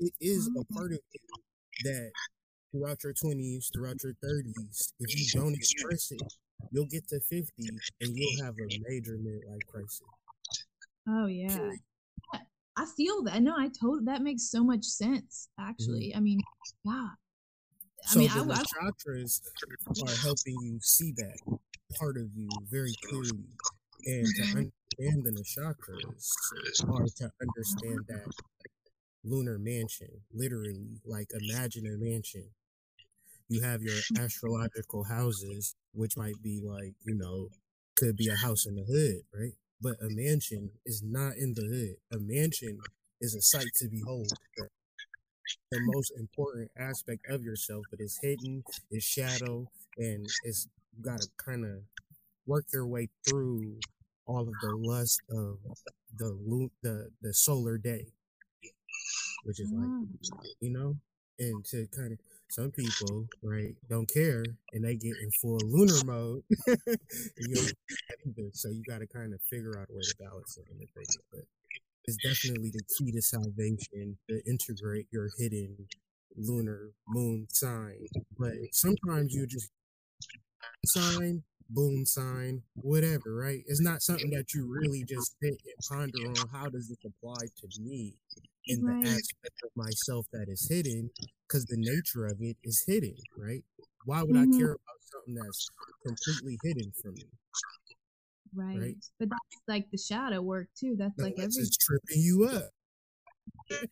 [0.00, 1.20] it is a part of you
[1.84, 2.10] that
[2.72, 6.22] throughout your twenties, throughout your thirties, if you don't express it,
[6.72, 7.68] you'll get to fifty
[8.00, 10.02] and you'll have a major midlife crisis.
[11.08, 11.70] Oh yeah.
[12.78, 13.42] I feel that.
[13.42, 15.48] No, I told that makes so much sense.
[15.58, 16.40] Actually, I mean,
[16.84, 16.92] yeah.
[16.92, 17.06] I
[18.08, 18.12] Mm-hmm.
[18.12, 19.40] So mean, the I, I chakras
[20.02, 21.38] are helping you see that
[21.98, 23.48] part of you very clearly,
[24.04, 24.70] and to Mhm.
[24.98, 26.30] understand the chakras
[26.88, 28.30] are to understand that
[29.26, 30.22] lunar mansion.
[30.34, 32.50] Literally, like imagine a mansion.
[33.48, 37.48] You have your astrological houses, which might be like you know,
[37.96, 39.54] could be a house in the hood, right?
[39.80, 41.96] But a mansion is not in the hood.
[42.18, 42.78] A mansion
[43.20, 44.32] is a sight to behold.
[45.70, 51.28] The most important aspect of yourself, but it's hidden, it's shadow, and it's you gotta
[51.36, 51.82] kind of
[52.46, 53.78] work your way through
[54.26, 55.58] all of the lust of
[56.16, 58.06] the the the solar day,
[59.46, 60.42] which is like Ah.
[60.60, 60.96] you know,
[61.38, 62.18] and to kind of
[62.50, 66.42] some people right don't care and they get in full lunar mode.
[66.68, 67.76] you don't get
[68.08, 68.50] that either.
[68.52, 70.86] so you got to kind of figure out a way to balance it in the
[70.94, 71.06] thing.
[71.32, 71.42] But
[72.04, 75.76] it's definitely the key to salvation to integrate your hidden
[76.36, 78.06] lunar moon sign.
[78.38, 79.70] But sometimes you just
[80.86, 83.62] sign, boom sign, whatever, right?
[83.66, 87.46] It's not something that you really just sit and ponder on how does this apply
[87.60, 88.14] to me
[88.66, 89.02] in Right.
[89.04, 91.10] the aspect of myself that is hidden,
[91.46, 93.64] because the nature of it is hidden, right?
[94.04, 94.54] Why would Mhm.
[94.54, 95.68] I care about something that's
[96.04, 97.30] completely hidden from me?
[98.54, 98.96] right.
[99.18, 100.96] But that's like the shadow work too.
[100.96, 101.66] That's like Unless every.
[101.66, 102.70] it's tripping you up.
[103.70, 103.90] It,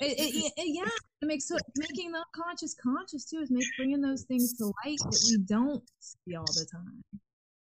[0.00, 0.88] it- it- yeah,
[1.22, 4.98] it makes so making the unconscious conscious too is make bringing those things to light
[5.00, 7.02] that we don't see all the time.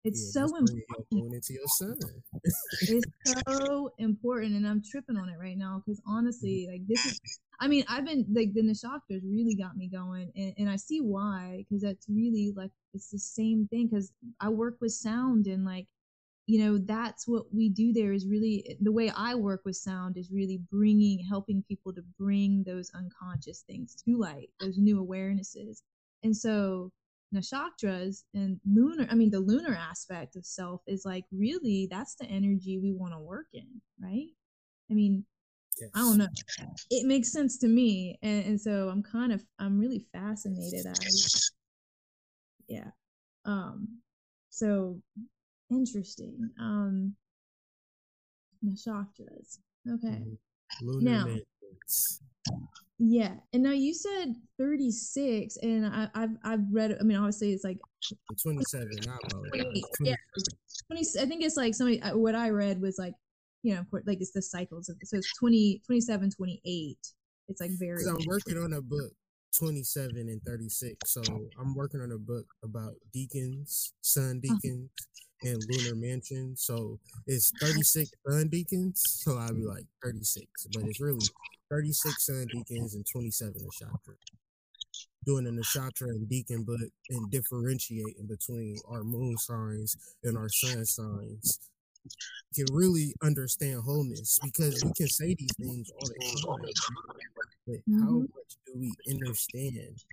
[0.04, 1.12] It's Yeah, so important.
[1.12, 1.96] moon into your sun.
[2.42, 3.06] It's
[3.48, 6.16] so important, and I'm tripping on it right now because mm-hmm.
[6.16, 7.20] honestly, like this is.
[7.60, 11.00] I mean, I've been like the Nishaktras really got me going, and, and I see
[11.00, 15.64] why because that's really like it's the same thing because I work with sound and
[15.64, 15.86] like
[16.46, 19.76] you know that's what we do there is really eh, the way I work with
[19.76, 25.04] sound is really bringing helping people to bring those unconscious things to light, those new
[25.04, 25.82] awarenesses,
[26.24, 26.90] and so
[27.32, 32.26] nashaktras and lunar i mean the lunar aspect of self is like really that's the
[32.26, 34.28] energy we want to work in right?
[34.90, 35.24] I mean
[35.80, 35.90] Yes.
[35.94, 36.28] i don't know.
[36.90, 41.50] It makes sense to me and, and so i'm kind of i'm really fascinated as
[42.68, 42.90] yeah.
[43.44, 43.88] Um
[44.50, 45.00] so
[45.70, 46.50] interesting.
[46.60, 47.16] Um
[48.64, 49.58] nashaktras
[49.90, 50.22] okay.
[50.22, 50.38] Mhm.
[50.82, 52.61] Lunar Now-.
[53.04, 57.64] Yeah and now you said 36 and I, i've i've read i mean obviously it's
[57.64, 57.78] like
[58.40, 59.50] 27, I apologize.
[59.50, 60.16] 28, 20 yeah.
[60.86, 63.14] 20 i think it's like somebody uh, what i read was like
[63.64, 66.96] you know of course, like it's the cycles of so it's 20 27 28
[67.48, 69.10] it's like very I'm working on a book
[69.58, 70.96] 27 and 36.
[71.04, 71.22] So
[71.60, 74.56] I'm working on a book about decans, sun Uh-huh.
[74.64, 74.88] decans,
[75.42, 76.56] and lunar mansion.
[76.56, 78.98] So it's 36 sun decans.
[78.98, 80.46] So I'll be like 36.
[80.72, 81.26] But it's really
[81.82, 84.16] 36 sun decans and 27 nakshatra.
[85.24, 90.84] Doing a nakshatra and decan book and differentiating between our moon signs and our sun
[90.84, 91.58] signs.
[92.54, 96.66] Can really understand wholeness because we can say these things all the time
[97.66, 98.28] but how Mhm.
[98.34, 100.04] much do we understand?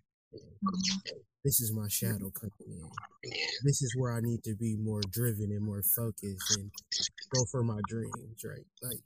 [1.44, 2.90] This is my shadow coming in.
[3.64, 6.72] This is where I need to be more driven and more focused and
[7.32, 8.68] go for my dreams, right?
[8.82, 9.02] Like,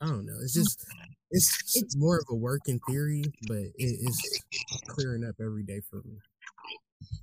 [0.00, 0.36] I don't know.
[0.42, 0.62] It's mm.
[0.62, 0.84] just,
[1.30, 4.42] it's, It's- more of a work in theory, but it is
[4.88, 6.18] clearing up every day for me.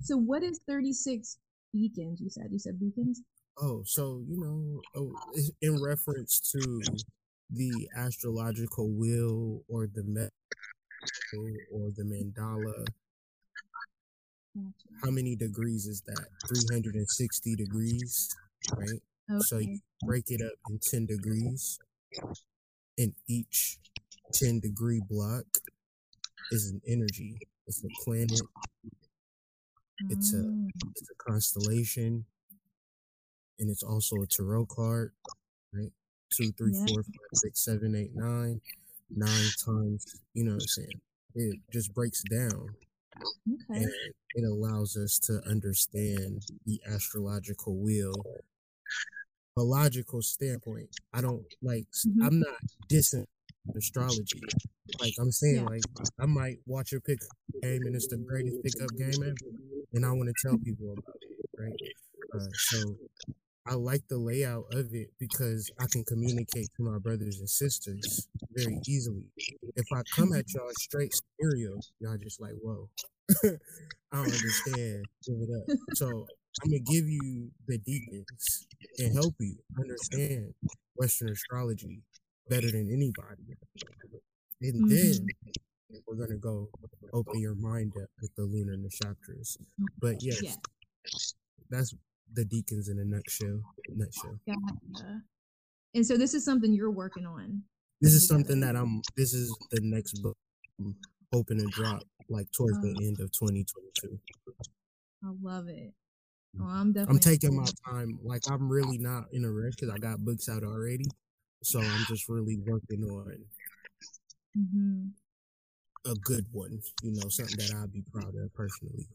[0.01, 1.37] so what is 36
[1.73, 3.21] beacons you said you said beacons
[3.59, 5.11] Oh, so you know, oh,
[5.61, 6.81] in reference to
[7.49, 10.31] the astrological wheel or the met
[11.33, 12.85] or the mandala
[14.55, 14.89] Gotcha.
[15.03, 16.25] how many degrees is that?
[16.47, 18.29] 360 degrees,
[18.75, 18.89] right?
[19.29, 19.39] Okay.
[19.41, 21.79] So you break it up in 10 degrees,
[22.97, 23.77] and each
[24.33, 25.45] 10 degree block
[26.51, 27.37] is an energy.
[27.67, 28.41] It's a planet,
[30.09, 32.25] it's a- Oh, it's a constellation,
[33.59, 35.13] and it's also a tarot card,
[35.73, 35.91] right?
[36.29, 36.85] Two, three, Yeah.
[36.87, 38.61] four, five, six, seven, eight, nine.
[39.09, 41.01] Nine times, you know what I'm saying?
[41.35, 42.75] It just breaks down
[43.49, 43.91] okay and
[44.35, 48.13] it allows us to understand the astrological wheel
[49.57, 52.25] a logical standpoint i don't like Mhm.
[52.25, 52.59] i'm not
[52.91, 53.25] dissing
[53.75, 54.39] astrology
[55.01, 55.63] like i'm saying Yeah.
[55.63, 55.83] like
[56.19, 57.19] i might watch a pick
[57.61, 59.35] game and it's the greatest pickup game ever
[59.93, 61.81] and i want to tell people about it right
[62.35, 62.95] uh, so
[63.65, 68.27] i like the layout of it because i can communicate to my brothers and sisters
[68.55, 69.25] very easily
[69.75, 72.89] if i come at y'all straight sidereal y'all just like whoa
[74.13, 75.03] I don't understand.
[75.25, 75.77] Give it up.
[75.95, 76.25] So
[76.63, 78.65] I'm gonna give you the decans
[78.99, 80.53] and help you understand
[80.95, 82.01] Western astrology
[82.49, 83.57] better than anybody.
[84.61, 84.89] And mm-hmm.
[84.89, 86.69] then we're gonna go
[87.13, 89.57] open your mind up with the lunar nakshatras.
[89.99, 90.55] But yes, Yeah.
[91.69, 91.93] that's
[92.33, 93.61] the decans in a nutshell.
[93.89, 94.39] Nutshell.
[94.47, 95.21] Gotcha.
[95.93, 97.63] And so this is something you're working on.
[98.01, 99.01] This is something that I'm.
[99.15, 100.37] This is the next book
[100.79, 100.95] I'm
[101.33, 103.05] hoping to drop like towards the Oh.
[103.05, 104.19] end of 2022.
[105.23, 105.93] I love it.
[106.59, 107.15] Oh, I'm definitely.
[107.15, 108.19] I'm taking my time.
[108.23, 111.05] Like I'm really not in a rush because I got books out already.
[111.63, 113.37] So I'm just really working on
[114.55, 115.07] hmm
[116.05, 116.79] a good one.
[117.03, 119.05] You know, something that I'd be proud of personally.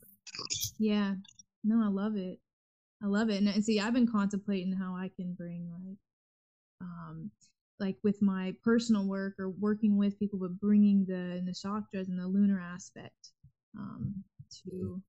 [0.79, 1.15] Yeah.
[1.65, 2.39] No, I love it.
[3.03, 3.43] I love it.
[3.43, 5.97] And, see, I've been contemplating how I can bring like,
[6.81, 7.31] um,
[7.81, 12.27] like with my personal work or working with people, but bringing the nashaktras and the
[12.27, 13.31] lunar aspect,
[13.77, 14.15] um,
[14.65, 15.01] to,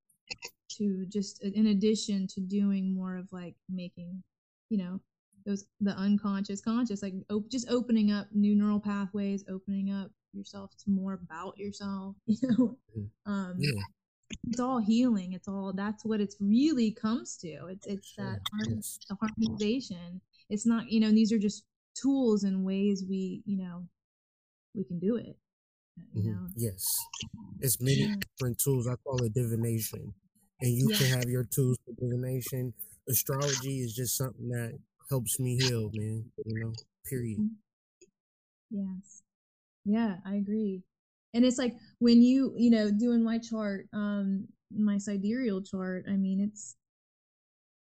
[0.78, 4.24] to just in addition to doing more of like making,
[4.70, 5.00] you know,
[5.46, 10.72] those the unconscious conscious, like op- just opening up new neural pathways, opening up yourself
[10.78, 12.78] to more about yourself, you know.
[12.98, 13.10] Mhm.
[13.26, 13.82] Um, Yeah.
[14.50, 15.34] it's all healing.
[15.34, 17.68] It's all that's what it's really comes to.
[17.68, 18.40] It's it's that
[19.10, 20.22] the harmonization.
[20.50, 23.88] It's not you know these are just tools and ways we you know
[24.74, 25.38] we can do it.
[26.14, 26.32] You Mhm.
[26.32, 26.48] know.
[26.56, 26.84] Yes.
[27.60, 28.16] It's many Yeah.
[28.20, 28.88] different tools.
[28.88, 30.14] I call it divination.
[30.64, 32.74] And you can have your tools for divination.
[33.10, 36.24] Astrology is just something that helps me heal, man.
[36.46, 36.74] You know,
[37.06, 37.50] period.
[38.72, 39.24] Yes.
[39.86, 40.82] Yeah, I agree.
[41.34, 46.14] And it's like when you, you know, doing my chart, um, my sidereal chart, I
[46.14, 46.78] mean, it's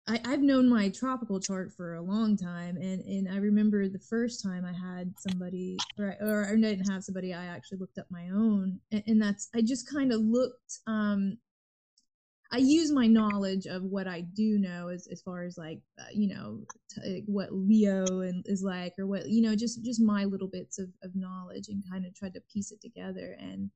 [0.08, 4.00] I, I've known my tropical chart for a long time, and, and I remember the
[4.00, 7.98] first time I had somebody, or, I, or I didn't have somebody, I actually looked
[7.98, 10.80] up my own, and, and that's I just kind of looked.
[10.88, 11.38] Um,
[12.52, 16.06] I use my knowledge of what I do know as as far as like uh,
[16.14, 20.26] you know t- what Leo and is like, or what you know, just just my
[20.26, 23.36] little bits of of knowledge, and kind of tried to piece it together.
[23.40, 23.70] And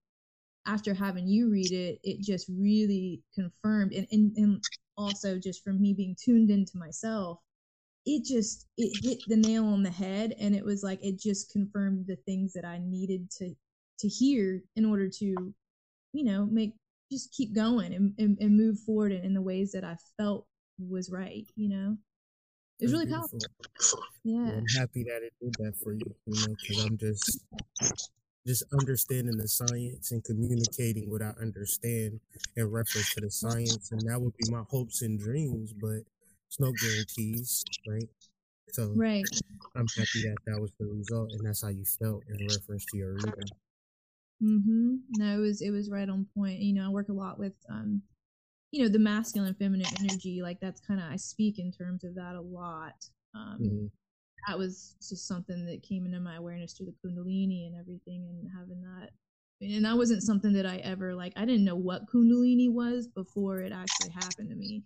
[0.66, 4.62] after having you read it, it just really confirmed and, and, and
[4.98, 7.40] also just from me being tuned into myself
[8.06, 11.52] it just it hit the nail on the head and it was like it just
[11.52, 13.54] confirmed the things that i needed to
[14.00, 15.54] to hear in order to
[16.14, 16.74] you know make
[17.12, 20.45] just keep going and, and, and move forward in, in, the ways that i felt
[20.80, 21.95] was right you know
[22.80, 23.39] it was really beautiful.
[23.39, 26.97] powerful yeah well, i'm happy that it did that for you you know because i'm
[26.97, 27.43] just
[28.45, 32.19] just understanding the science and communicating what I understand
[32.56, 33.91] in reference to the science.
[33.91, 36.00] And that would be my hopes and dreams, but
[36.47, 38.10] it's no guarantees, right?
[38.69, 39.26] So right.
[39.76, 42.97] I'm happy that that was the result and that's how you felt in reference to
[42.97, 43.50] your reading.
[44.44, 44.96] Mm-hmm.
[45.18, 46.60] No, it was, it was right on point.
[46.60, 48.02] You know, I work a lot with, um,
[48.72, 50.42] you know, the masculine feminine energy.
[50.42, 53.06] Like that's kind of, I speak in terms of that a lot.
[53.36, 53.86] Um, mm-hmm
[54.48, 58.50] that was just something that came into my awareness through the kundalini and everything and
[58.56, 59.12] having that
[59.62, 63.60] and that wasn't something that i ever like i didn't know what kundalini was before
[63.60, 64.84] it actually happened to me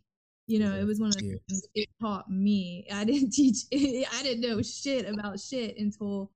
[0.48, 4.24] you know it was one of the things it taught me i didn't teach i
[4.24, 6.32] didn't know shit about shit until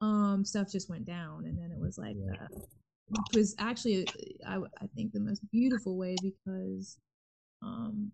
[0.00, 2.32] um stuff just went down and then it was like yeah.
[2.32, 2.60] uh,
[3.32, 4.06] it was actually
[4.46, 6.98] I, I think the most beautiful way because
[7.62, 8.10] um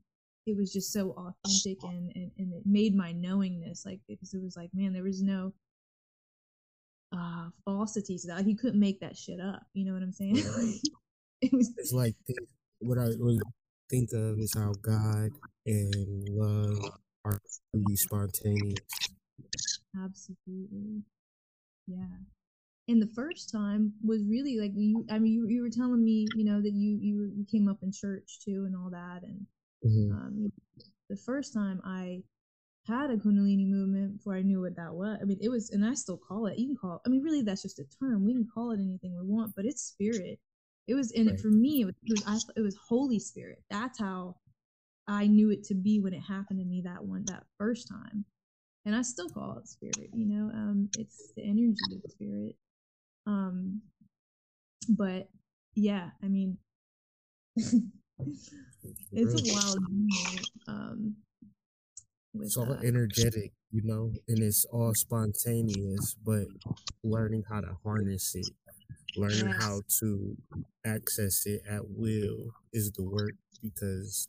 [0.46, 4.42] it was just so authentic and, and, and it made my knowingness like because it
[4.42, 5.52] was like man there was no
[7.12, 10.12] uh falsity to that like you couldn't make that shit up you know what i'm
[10.12, 10.34] saying?
[10.34, 10.80] Right.
[11.42, 12.14] it was it's like
[12.80, 13.40] what i would
[13.88, 15.30] think of is how god
[15.66, 16.78] and love
[17.24, 17.38] are
[17.72, 18.78] really spontaneous.
[20.02, 21.02] Absolutely
[21.86, 22.16] yeah
[22.88, 26.26] and the first time was really like you i mean you, you were telling me
[26.36, 29.46] you know that you you you came up in church too and all that and
[29.86, 30.12] Mm-hmm.
[30.12, 30.52] Um,
[31.08, 32.22] the first time I
[32.86, 35.18] had a Kundalini movement before I knew what that was.
[35.20, 36.58] I mean, it was, and I still call it.
[36.58, 36.96] You can call.
[36.96, 38.24] It, I mean, really, that's just a term.
[38.24, 40.38] We can call it anything we want, but it's spirit.
[40.86, 41.34] It was in right.
[41.34, 41.82] it for me.
[41.82, 43.62] It was, it was, it was Holy Spirit.
[43.70, 44.36] That's how
[45.08, 48.24] I knew it to be when it happened to me that one that first time,
[48.86, 50.10] and I still call it spirit.
[50.14, 52.54] You know, um, it's the energy of spirit.
[53.26, 53.82] Um,
[54.88, 55.28] but
[55.74, 56.56] yeah, I mean.
[59.12, 59.78] it's a wild
[60.68, 61.16] um
[62.40, 66.44] it's all energetic you know and it's all spontaneous but
[67.02, 68.48] learning how to harness it
[69.16, 69.62] learning yes.
[69.62, 70.36] how to
[70.84, 74.28] access it at will is the work because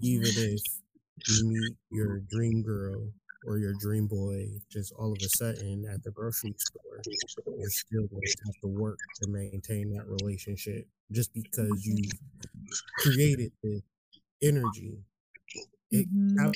[0.00, 0.60] even if
[1.28, 3.10] you meet your dream girl
[3.46, 7.00] or your dream boy just all of a sudden at the grocery store,
[7.58, 12.08] you're still going to have to work to maintain that relationship just because you
[12.98, 13.80] created the
[14.42, 14.98] energy.
[15.90, 16.50] It mm-hmm.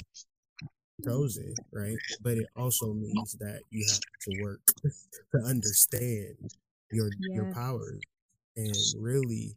[1.03, 1.97] it, right?
[2.23, 4.61] But it also means that you have to work
[5.35, 6.37] to understand
[6.93, 7.37] your yes.
[7.37, 8.01] your powers.
[8.57, 9.55] And really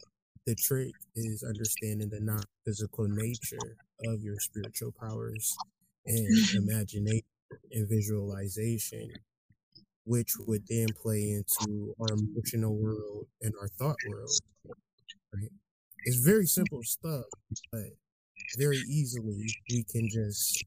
[0.47, 5.55] the trick is understanding the non physical nature of your spiritual powers
[6.07, 7.25] and imagination
[7.71, 9.09] and visualization,
[10.05, 14.31] which would then play into our emotional world and our thought world.
[15.33, 15.51] Right?
[16.05, 17.25] It's very simple stuff,
[17.71, 17.89] but
[18.57, 20.63] very easily we can just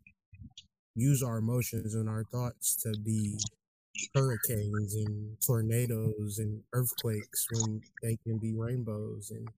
[0.95, 3.39] use our emotions and our thoughts to be
[4.15, 9.49] hurricanes and tornadoes and earthquakes when they can be rainbows and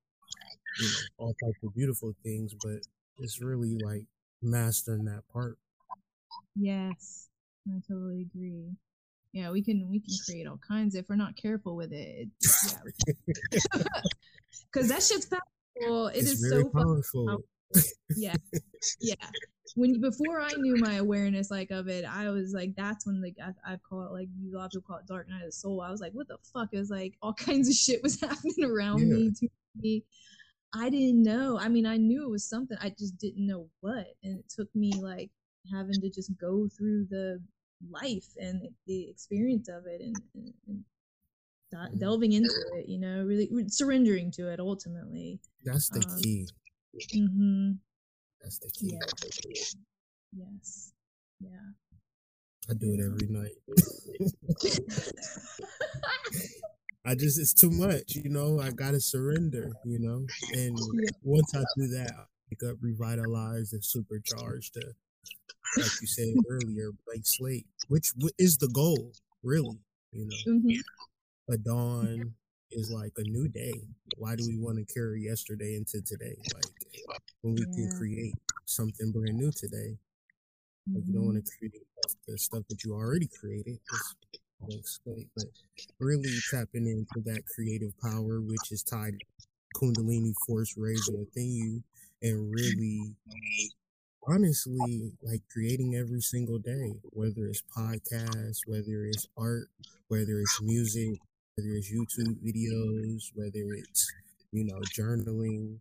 [0.80, 2.78] you know all types of beautiful things but
[3.18, 4.04] it's really like
[4.42, 5.58] mastering that part
[6.56, 7.28] Yes,
[7.68, 8.70] I totally agree.
[9.32, 12.28] Yeah, we can we can create all kinds if we're not careful with it.
[12.42, 13.82] Yeah,
[14.70, 16.08] because that shit's powerful.
[16.08, 17.26] It it's is so powerful.
[17.26, 17.44] powerful.
[18.16, 18.36] Yeah,
[19.00, 19.14] yeah.
[19.74, 23.37] When before I knew my awareness like of it, I was like, that's when like
[23.42, 25.80] I, I call it like you lot call it dark night of the soul.
[25.80, 26.68] I was like, what the fuck?
[26.72, 29.14] It was like all kinds of shit was happening around yeah.
[29.14, 30.04] me to me.
[30.74, 31.58] I didn't know.
[31.58, 32.76] I mean, I knew it was something.
[32.80, 35.30] I just didn't know what, and it took me like
[35.71, 37.40] having to just go through the
[37.90, 40.85] life and the experience of it and, and, and
[41.75, 41.98] mm-hmm.
[41.98, 46.46] delving into it you know really surrendering to it ultimately that's the um, key
[47.15, 47.73] mm-hmm.
[48.40, 48.98] that's the key yeah.
[50.33, 50.92] yes
[51.40, 51.73] yeah
[52.71, 53.50] i do it every night
[57.04, 58.60] I just it's too much, you know.
[58.60, 60.25] I gotta surrender, you know.
[60.52, 60.79] And
[61.23, 64.94] once I do that, I wake up revitalized and supercharged to,
[65.77, 69.12] like you said earlier, blank slate, which is the goal,
[69.42, 69.79] really.
[70.12, 71.52] You know, mm-hmm.
[71.52, 72.35] a dawn
[72.70, 73.75] is like a new day.
[74.16, 76.37] Why do we want to carry yesterday into today?
[76.54, 76.64] Like
[77.42, 77.88] when we yeah.
[77.88, 78.35] can create
[78.66, 79.96] something brand new today.
[80.92, 81.68] Like you don't want to mm-hmm.
[81.68, 81.87] create
[82.27, 83.79] the stuff that you already created.
[84.60, 85.46] blank slate, but
[85.98, 89.14] really tapping into that creative power, which is tied
[89.77, 91.83] Kundalini force raising within you,
[92.23, 93.14] and really
[94.27, 99.68] honestly like creating every single day, whether it's podcasts, whether it's art,
[100.08, 101.18] whether it's music,
[101.56, 104.12] whether it's YouTube videos, whether it's,
[104.52, 105.79] you know, journaling,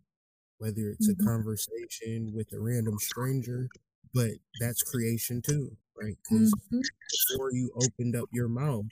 [0.58, 1.22] whether it's mm-hmm.
[1.22, 3.68] a conversation with a random stranger,
[4.14, 4.30] but
[4.60, 6.16] that's creation too, right?
[6.22, 6.80] Because mm-hmm.
[7.28, 8.86] before you opened up your mouth,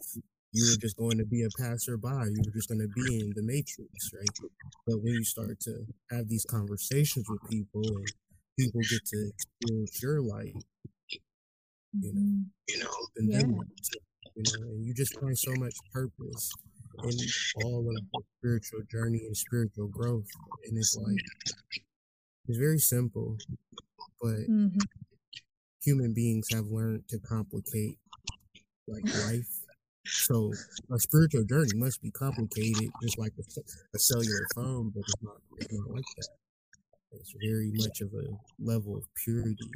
[0.53, 2.09] you were just going to be a passerby.
[2.09, 4.51] You were just going to be in the matrix, right?
[4.87, 8.09] But when you start to have these conversations with people and
[8.61, 10.55] people get to experience your light,
[11.99, 12.43] you know, mm-hmm.
[12.69, 13.39] you know, and yeah.
[13.39, 13.61] then,
[14.37, 16.53] you know, and you just find so much purpose
[17.05, 20.29] in all of the spiritual journey and spiritual growth.
[20.67, 21.17] And it's like,
[22.49, 23.37] it's very simple,
[24.21, 24.79] but mm-hmm.
[25.83, 27.99] human beings have learned to complicate
[28.87, 29.49] like life.
[30.07, 30.53] So
[30.93, 33.43] a spiritual journey must be complicated, just like a,
[33.95, 36.40] a cellular phone, but it's not, it's not like that.
[37.13, 38.27] It's very much of a
[38.59, 39.71] level of purity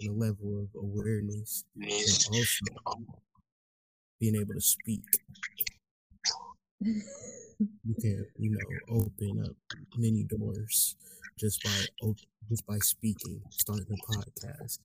[0.00, 2.64] and a level of awareness, and also
[4.20, 5.02] being able to speak.
[6.80, 9.56] You can, you know, open up
[9.96, 10.96] many doors
[11.38, 12.16] just by op-
[12.48, 14.78] just by speaking, starting a podcast,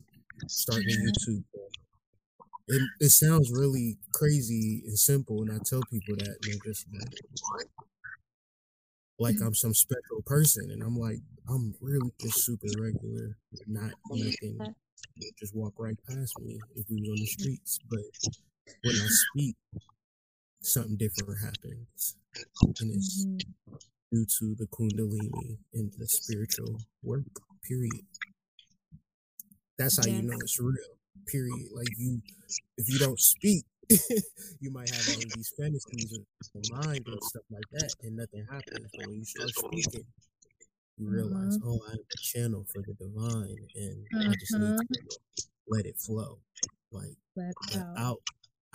[0.47, 1.43] starting a YouTube.
[2.67, 6.87] It, it sounds really crazy and simple, and I tell people that, and they're just
[6.93, 7.09] like,
[9.19, 13.37] like I'm some special person, and I'm like, I'm really just super regular,
[13.67, 14.75] not nothing.
[15.39, 17.79] Just walk right past me if we was on the streets.
[17.89, 17.99] But
[18.83, 19.55] when I speak,
[20.61, 22.17] something different happens,
[22.79, 23.75] and it's mm-hmm.
[24.11, 27.23] due to the Kundalini and the spiritual work.
[27.67, 28.05] Period.
[29.77, 30.17] That's how yeah.
[30.17, 30.73] you know it's real.
[31.27, 31.67] Period.
[31.73, 32.21] Like you,
[32.77, 33.65] if you don't speak,
[34.59, 38.15] you might have all of these fantasies in your mind and stuff like that, and
[38.15, 38.89] nothing happens.
[38.97, 40.05] But when you start speaking,
[40.97, 41.69] you realize, uh-huh.
[41.69, 44.05] oh, I have a channel for the divine, and.
[44.31, 45.03] I just need to uh-huh.
[45.67, 46.39] let it flow,
[46.91, 47.97] like let out.
[47.97, 48.21] out,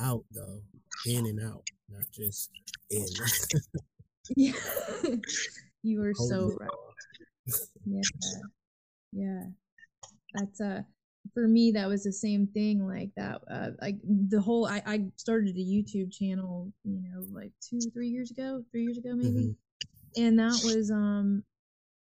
[0.00, 0.60] out though,
[1.06, 2.50] in and out, not just
[2.90, 3.06] in.
[4.36, 4.52] yeah,
[5.82, 6.70] you are so right.
[7.84, 8.00] yeah,
[9.12, 9.42] yeah,
[10.34, 10.82] that's uh
[11.34, 15.04] for me that was the same thing like that uh, like the whole I, I
[15.16, 19.28] started a youtube channel you know like two three years ago three years ago maybe.
[19.30, 20.22] Mm-hmm.
[20.22, 21.42] and that was um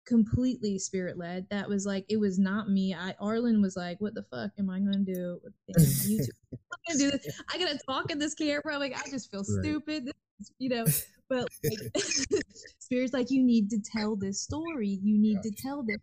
[0.07, 2.95] completely spirit led that was like it was not me.
[2.95, 6.27] I arlen was like what the fuck am i gonna do with youtube?
[6.53, 6.59] I'm
[6.89, 7.41] gonna do this.
[7.53, 8.79] I gotta talk in this camera.
[8.79, 9.65] Like i just feel right.
[9.65, 10.11] stupid.
[10.59, 10.85] You know
[11.31, 12.43] but like,
[12.79, 14.99] spirit's like you need to tell this story.
[15.03, 15.51] You need gotcha.
[15.51, 15.99] to tell this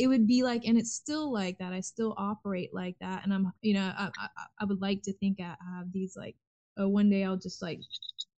[0.00, 1.72] it would be like and it's still like that.
[1.72, 5.12] I still operate like that and i'm you know i i, I would like to
[5.12, 6.34] think i have these like
[6.78, 7.78] oh one day i'll just like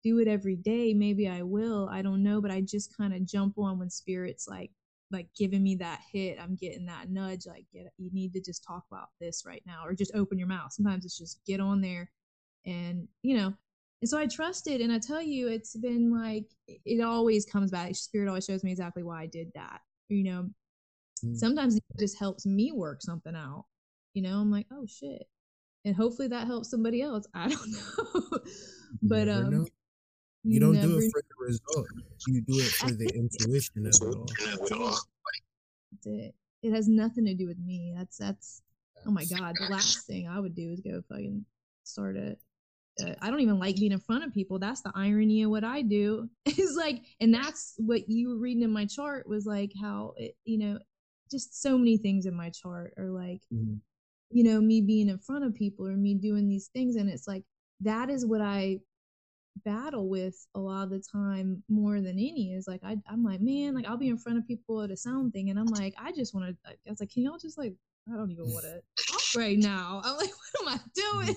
[0.05, 0.93] do it every day.
[0.93, 1.89] Maybe i will.
[1.91, 4.73] I don't know but i just kind of jump on when spirits like
[5.13, 6.37] like giving me that hit.
[6.43, 9.83] I'm getting that nudge like get you need to just talk about this right now
[9.87, 10.73] or just open your mouth.
[10.73, 12.11] Sometimes it's just get on there
[12.67, 13.55] and you know
[14.03, 17.95] and so I trusted, and I tell you, it's been like it always comes back.
[17.95, 19.81] Spirit always shows me exactly why I did that.
[20.09, 20.49] You know,
[21.25, 21.37] mm.
[21.37, 23.65] sometimes it just helps me work something out.
[24.13, 25.27] You know, I'm like, oh shit,
[25.85, 27.27] and hopefully that helps somebody else.
[27.35, 28.39] I don't know,
[29.03, 29.67] but um, know.
[30.45, 31.87] you, you don't do it for the result.
[32.27, 34.99] You do it for the intuition of it all.
[35.93, 36.35] That's it.
[36.63, 37.95] It has nothing to do with me.
[37.97, 38.63] That's that's.
[39.07, 41.47] Oh my god, the last thing I would do is go fucking
[41.85, 42.35] start a uh,
[43.21, 44.59] I don't even like being in front of people.
[44.59, 46.29] That's the irony of what I do.
[46.47, 50.35] Is like, and that's what you were reading in my chart was like how it,
[50.45, 50.79] you know,
[51.31, 53.75] just so many things in my chart are like, mm-hmm.
[54.31, 57.29] you know, me being in front of people or me doing these things, and it's
[57.29, 57.43] like
[57.81, 58.81] that is what I
[59.65, 63.41] battle with a lot of the time more than any is like I, I'm like
[63.41, 65.95] man like I'll be in front of people at a sound thing and I'm like
[65.99, 67.75] I just want to I was like can y'all just like
[68.07, 70.31] I don't even want to talk right now I'm like
[70.61, 71.37] what am I doing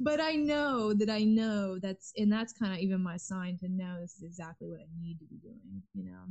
[0.00, 3.68] but I know that I know that's and that's kind of even my sign to
[3.68, 6.24] know this is exactly what I need to be doing, you know.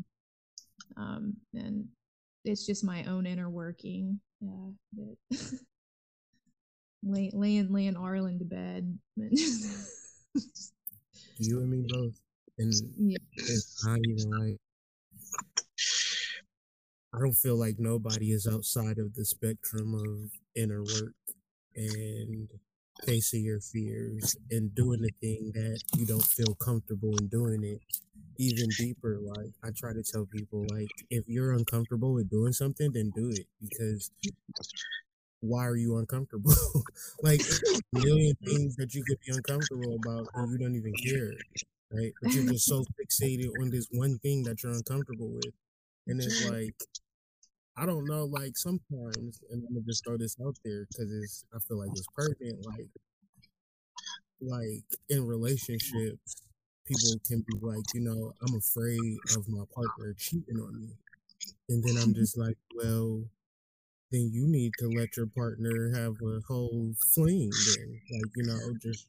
[0.95, 1.85] Um, and
[2.45, 4.19] it's just my own inner working.
[4.39, 5.17] Yeah, that
[7.03, 8.97] lay, laying laying Arlen to bed.
[11.37, 12.19] you and me both,
[12.57, 13.17] and yeah.
[13.35, 14.57] it's not even like
[17.13, 21.13] I don't feel like nobody is outside of the spectrum of inner work
[21.75, 22.47] and
[23.05, 27.81] facing your fears and doing the thing that you don't feel comfortable in doing it
[28.37, 29.19] even deeper.
[29.21, 33.29] Like I try to tell people, like if you're uncomfortable with doing something, then do
[33.29, 34.11] it because
[35.41, 36.53] why are you uncomfortable?
[37.21, 37.41] like
[37.95, 41.33] a million things that you could be uncomfortable about and you don't even care,
[41.91, 42.13] right?
[42.21, 45.53] But you're just so fixated on this one thing that you're uncomfortable with,
[46.07, 46.75] and it's like.
[47.77, 51.45] I don't know, like sometimes, and I'm gonna just throw this out there because it's,
[51.55, 52.65] I feel like it's pertinent.
[52.65, 52.89] Like,
[54.41, 56.35] like in relationships,
[56.85, 60.89] people can be like, you know, I'm afraid of my partner cheating on me.
[61.69, 63.23] And then I'm just like, well,
[64.11, 68.01] then you need to let your partner have a whole fling then.
[68.11, 69.07] Like, you know, just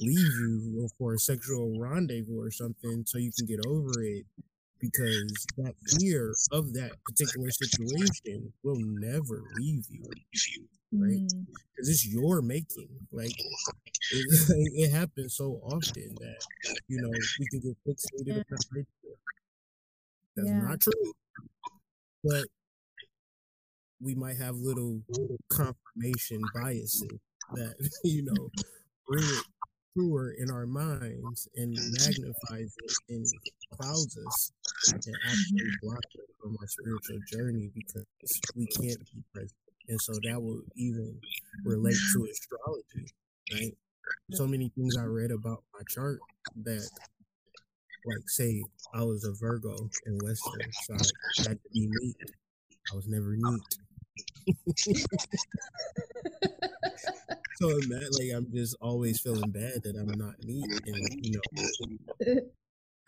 [0.00, 4.26] leave you for a sexual rendezvous or something so you can get over it
[4.88, 10.04] because that fear of that particular situation will never leave you
[10.98, 11.22] right?
[11.22, 11.42] Mm-hmm.
[11.74, 12.88] Because it's your making.
[13.12, 13.34] Like
[14.10, 14.26] it,
[14.74, 16.42] it happens so often that
[16.88, 18.42] you know we can get fixated Yeah.
[18.52, 19.16] on that.
[20.36, 20.58] That's Yeah.
[20.60, 21.12] not true,
[22.24, 22.46] but
[24.00, 25.00] we might have little
[25.48, 27.18] confirmation biases
[27.52, 27.74] that
[28.04, 28.50] you know
[29.08, 29.44] bring it
[29.94, 31.92] truer in our minds and mm-hmm.
[31.92, 33.26] magnifies it and
[33.72, 34.52] clouds us
[34.92, 35.86] and actually mm-hmm.
[35.86, 38.06] blocks us from our spiritual journey because
[38.56, 39.52] we can't be present.
[39.88, 41.18] And so that will even
[41.64, 42.30] relate to mm-hmm.
[42.30, 43.12] astrology,
[43.52, 43.76] right?
[44.32, 46.18] So many things I read about my chart
[46.64, 46.88] that,
[48.06, 48.62] like, say
[48.94, 52.16] I was a Virgo in Western, so I had to be neat.
[52.92, 53.62] I was never neat.
[57.60, 61.40] So man, like I'm just always feeling bad that I'm not neat and you know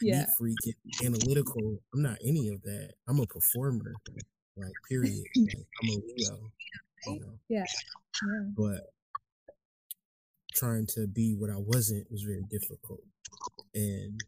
[0.01, 0.21] yeah.
[0.21, 0.57] neat freak
[1.05, 1.81] analytical.
[1.93, 2.93] I'm not any of that.
[3.09, 3.93] I'm a performer,
[4.57, 5.25] like period.
[5.37, 6.51] Like, I'm a Leo,
[7.07, 7.39] you know.
[7.49, 7.65] Yeah.
[8.57, 8.93] But
[10.55, 13.03] trying to be what I wasn't was very difficult,
[13.75, 14.21] and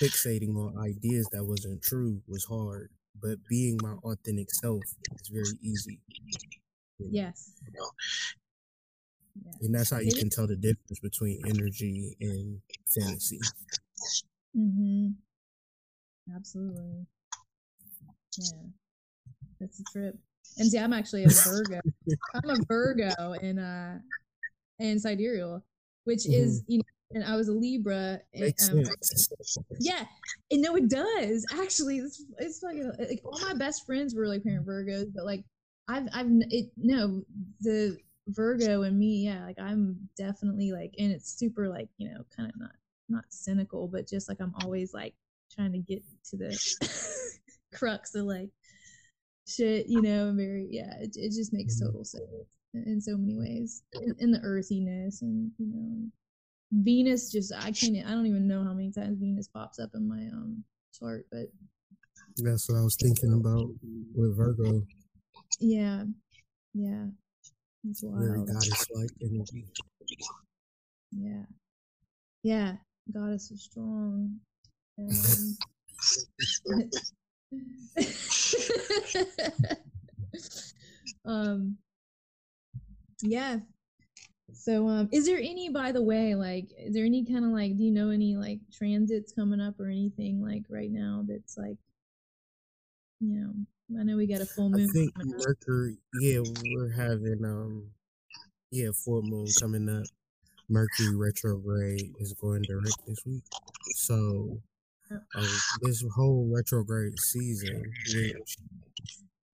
[0.00, 2.90] fixating on ideas that wasn't true was hard.
[3.22, 4.82] But being my authentic self
[5.14, 6.00] is very easy.
[6.98, 7.10] you know.
[7.12, 7.52] Yes.
[9.44, 9.52] Yeah.
[9.62, 13.38] And that's how you can tell the difference between energy and fantasy.
[14.56, 15.08] Mm-hmm.
[16.34, 17.06] Absolutely.
[18.38, 18.46] Yeah.
[19.60, 20.16] That's a trip.
[20.58, 21.80] And see, I'm actually a Virgo.
[22.34, 23.98] I'm a Virgo in uh
[24.78, 25.64] in sidereal,
[26.04, 28.20] which is you know, and I was a Libra.
[28.32, 29.58] and, Makes um, sense.
[29.80, 30.04] yeah,
[30.50, 31.98] and no, it does actually.
[31.98, 35.44] It's, it's fucking like all my best friends were like parent Virgos, but like
[35.88, 37.22] I've I've it no
[37.60, 37.98] the
[38.28, 42.50] Virgo and me, yeah, like I'm definitely like, and it's super like you know kind
[42.52, 42.72] of not
[43.08, 45.14] not cynical, but just like I'm always like
[45.52, 47.38] trying to get to the
[47.74, 48.50] crux of like
[49.48, 52.24] shit, you know, and very yeah, it it just makes total sense
[52.74, 56.10] in, in so many ways, in, in the earthiness and you know.
[56.72, 60.08] Venus just I can't I don't even know how many times Venus pops up in
[60.08, 60.62] my um
[60.98, 61.46] chart, but
[62.36, 63.66] That's what I was thinking about
[64.14, 64.82] with Virgo.
[65.58, 66.04] yeah.
[66.74, 67.06] Yeah.
[67.88, 68.48] It's Very wild.
[68.48, 69.66] goddess like energy.
[71.12, 71.44] Yeah.
[72.42, 72.72] Yeah.
[73.12, 74.36] Goddess is strong.
[74.98, 75.56] Um,
[81.24, 81.76] um
[83.22, 83.58] yeah.
[84.60, 87.76] So um is there any by the way, like is there any kind of like
[87.76, 91.78] do you know any like transits coming up or anything like right now that's like
[93.20, 94.88] you know, I know we got a full moon.
[94.88, 95.12] I think.
[95.16, 95.98] Mercury.
[96.20, 96.40] Yeah,
[96.74, 97.90] we're having um,
[98.70, 100.04] yeah, full moon coming up.
[100.68, 103.42] Mercury retrograde is going direct this week,
[103.96, 104.60] so
[105.10, 105.46] uh,
[105.82, 107.82] this whole retrograde season,
[108.14, 108.56] which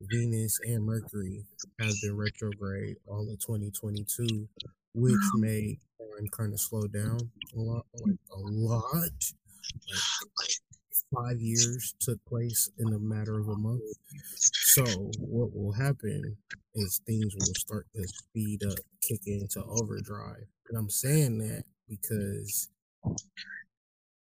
[0.03, 1.47] Venus and Mercury
[1.81, 4.47] have been retrograde all of 2022,
[4.97, 5.79] which made
[6.17, 7.19] time kind of slow down
[7.55, 8.19] a lot, like mm.
[8.33, 9.11] a lot.
[10.39, 10.51] Like
[11.15, 13.83] five years took place in a matter of a month.
[14.37, 14.85] So
[15.19, 16.37] what will happen
[16.75, 20.47] is things will start to speed up, kick into overdrive.
[20.69, 22.69] And I'm saying that because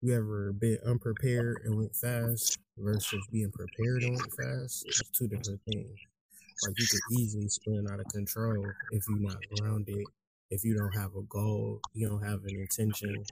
[0.02, 4.86] you ever been unprepared and went fast versus being prepared and went fast?
[4.88, 5.98] It's two different things.
[6.64, 10.06] Like you could easily spin out of control if you're not grounded,
[10.52, 13.24] if you don't have a goal, you don't have an intention.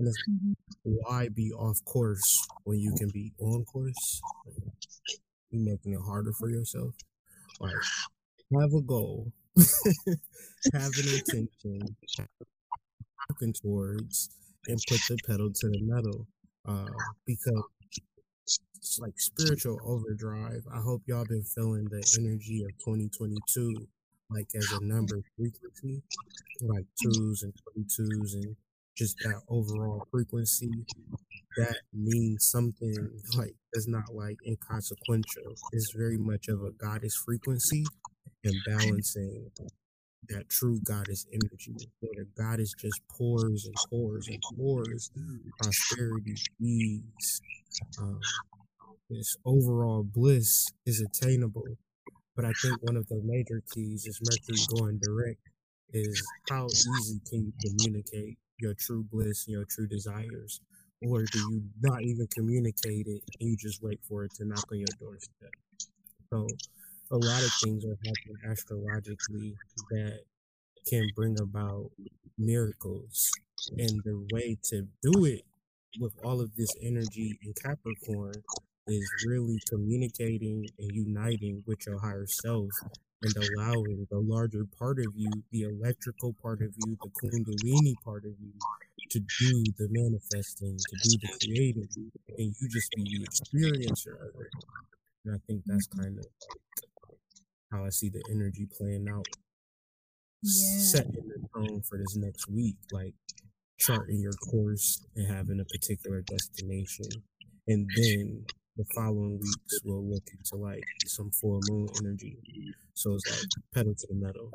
[0.00, 0.54] Mhm.
[0.84, 4.20] why be off course when you can be on course?
[5.50, 6.94] You're making it harder for yourself.
[7.60, 7.74] Like
[8.60, 9.32] have a goal,
[10.74, 11.96] have an intention,
[13.30, 14.30] working towards,
[14.66, 16.26] and put the pedal to the metal.
[16.66, 16.86] Uh,
[17.26, 17.62] because
[18.76, 20.62] it's like spiritual overdrive.
[20.72, 23.86] I hope y'all been feeling the energy of 2022
[24.30, 26.02] like as a number frequency,
[26.62, 28.56] like twos and 22s and
[28.96, 30.70] just that overall frequency.
[31.56, 32.94] That means something
[33.36, 35.54] like it's not like inconsequential.
[35.72, 37.84] It's very much of a goddess frequency
[38.44, 39.50] and balancing
[40.28, 45.10] that true goddess energy where the goddess just pours and pours and pours
[45.60, 47.40] prosperity, ease,
[48.00, 48.20] um,
[49.10, 51.64] this overall bliss is attainable.
[52.38, 55.40] But I think one of the major keys is Mercury going direct
[55.92, 60.60] is how easy can you communicate your true bliss and your true desires?
[61.02, 64.64] Or do you not even communicate it and you just wait for it to knock
[64.70, 65.50] on your doorstep?
[66.30, 66.46] So
[67.10, 69.56] a lot of things are happening astrologically
[69.90, 70.20] that
[70.88, 71.90] can bring about
[72.38, 73.32] miracles.
[73.76, 75.42] And the way to do it
[75.98, 78.44] with all of this energy in Capricorn
[78.88, 82.70] is really communicating and uniting with your higher self
[83.22, 88.24] and allowing the larger part of you, the electrical part of you, the kundalini part
[88.24, 88.52] of you,
[89.10, 91.88] to do the manifesting, to do the creating,
[92.38, 94.52] and you just be the experiencer of it.
[95.24, 96.26] And I think that's kind of
[97.72, 99.26] how I see the energy playing out.
[100.42, 100.78] Yeah.
[100.78, 103.14] Setting the tone for this next week, like
[103.78, 107.06] charting your course and having a particular destination.
[107.66, 108.44] And then
[108.78, 112.38] the following weeks we'll look into like some full moon energy.
[112.94, 114.52] So it's like pedal to the metal.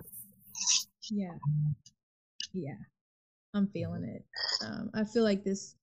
[1.11, 1.35] Yeah.
[2.53, 2.75] Yeah.
[3.53, 4.25] I'm feeling it.
[4.65, 5.75] Um, I feel like this,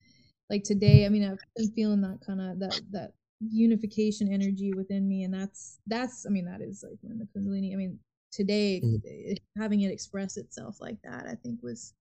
[0.49, 1.07] like today.
[1.07, 5.33] I mean, I've been feeling that kind of that that unification energy within me, and
[5.33, 6.27] that's that's.
[6.27, 7.73] I mean, that is like when the Kundalini.
[7.73, 7.99] I mean,
[8.33, 9.37] today Mhm.
[9.57, 11.95] having it express itself like that, I think was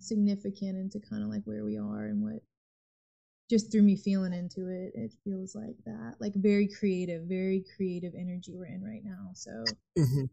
[0.00, 2.42] significant into kind of like where we are and what
[3.48, 8.14] just through me feeling into it it feels like that like very creative very creative
[8.18, 10.24] energy we're in right now so hmm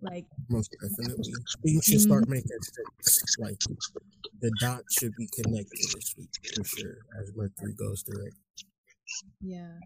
[0.00, 1.34] like Most definitely.
[1.64, 3.36] Things should start making sense.
[3.38, 3.58] Like
[4.40, 8.34] the dots should be connected this week for sure as Mercury goes direct.
[9.40, 9.78] yeah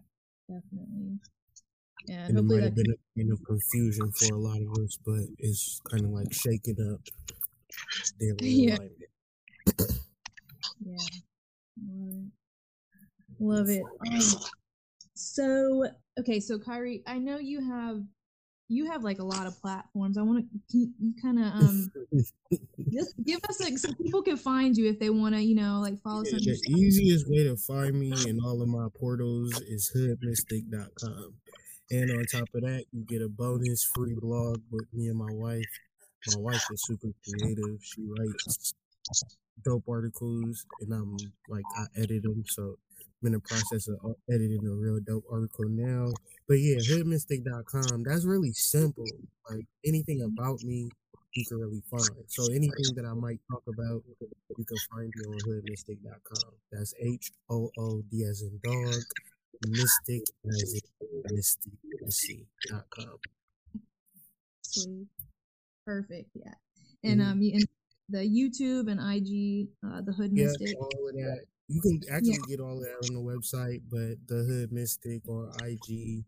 [0.49, 1.19] definitely
[2.07, 4.85] yeah And it hopefully might have been a kind of confusion for a lot of
[4.85, 7.01] us, but it's kind of like shaking up
[8.21, 8.75] their Yeah.
[8.75, 9.11] alignment.
[10.85, 11.09] Yeah.
[13.41, 13.83] Love it.
[14.11, 14.21] Um,
[15.15, 15.85] so
[16.21, 18.03] okay, so Kyrie, I know you have
[18.69, 20.19] you have like a lot of platforms.
[20.19, 21.91] I want to you, you kind of um
[22.93, 25.81] just give us like so people can find you if they want to, you know,
[25.81, 29.91] like follow of the easiest way to find me in all of my portals is
[29.97, 31.35] hoodmystic.com.
[31.91, 35.33] And on top of that, you get a bonus free blog with me and my
[35.33, 35.65] wife.
[36.27, 37.79] My wife is super creative.
[37.81, 38.75] She writes
[39.65, 42.45] dope articles, and I'm like, I edit them.
[42.47, 42.79] So
[43.23, 46.13] I'm in the process of uh, editing a real dope article now.
[46.49, 49.07] But yeah, hoodmystic.com, that's really simple.
[49.51, 50.91] Like anything about me,
[51.35, 52.11] you can really find.
[52.29, 54.03] So anything that I might talk about,
[54.57, 56.53] you can find me on hoodmystic.com.
[56.73, 59.03] That's H O O D as in dog,
[59.69, 63.19] mystic as in mystic, dot com.
[64.63, 65.07] Sweet.
[65.85, 66.31] Perfect.
[66.35, 66.55] Yeah.
[67.05, 67.27] And Mhm.
[67.27, 67.65] um, you,
[68.09, 70.77] the YouTube and IG, uh, the Hood Yeah, Mystic.
[70.79, 71.45] all of that.
[71.69, 76.25] You can actually get all that on the website, but the Hood Mystic on IG,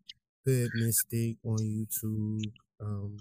[0.47, 2.51] Hood Mystic on YouTube.
[2.81, 3.16] Um,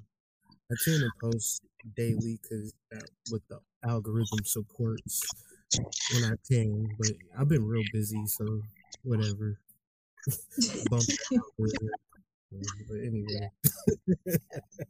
[0.71, 1.63] I tend to post
[1.95, 5.21] daily because that what the algorithm supports
[6.13, 6.89] when I can.
[6.99, 8.61] But I've been real busy, so
[9.03, 9.59] whatever.
[10.89, 11.89] Bump the algorithm.
[12.87, 13.49] But anyway,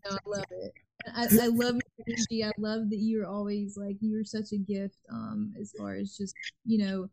[0.06, 0.74] No, I love it.
[1.16, 2.44] I, I love your energy.
[2.44, 4.98] I love that you're always like you're such a gift.
[5.12, 6.36] Um, as far as just
[6.66, 7.10] you know,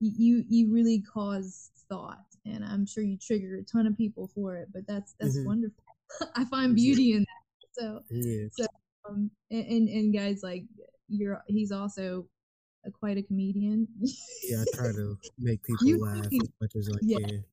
[0.00, 4.56] you you really cause thought, and I'm sure you trigger a ton of people for
[4.56, 4.68] it.
[4.72, 5.44] But that's that's Mhm.
[5.46, 5.84] wonderful.
[6.36, 7.68] I find beauty in that.
[7.72, 8.66] So yeah.
[9.08, 10.64] um, and, and guys like
[11.08, 12.26] you're he's also
[12.84, 13.88] a, quite a comedian.
[14.44, 17.18] Yeah, I try to make people laugh as much as I Yeah.
[17.18, 17.44] can.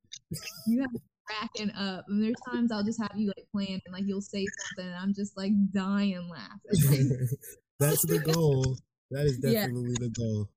[0.67, 0.91] you have
[1.27, 4.45] cracking up, and there's times I'll just have you like playing, and like you'll say
[4.45, 7.09] something, and I'm just like dying laughing.
[7.09, 7.29] Like,
[7.79, 8.75] That's the goal.
[9.11, 9.65] That is Yeah.
[9.65, 10.49] definitely the goal.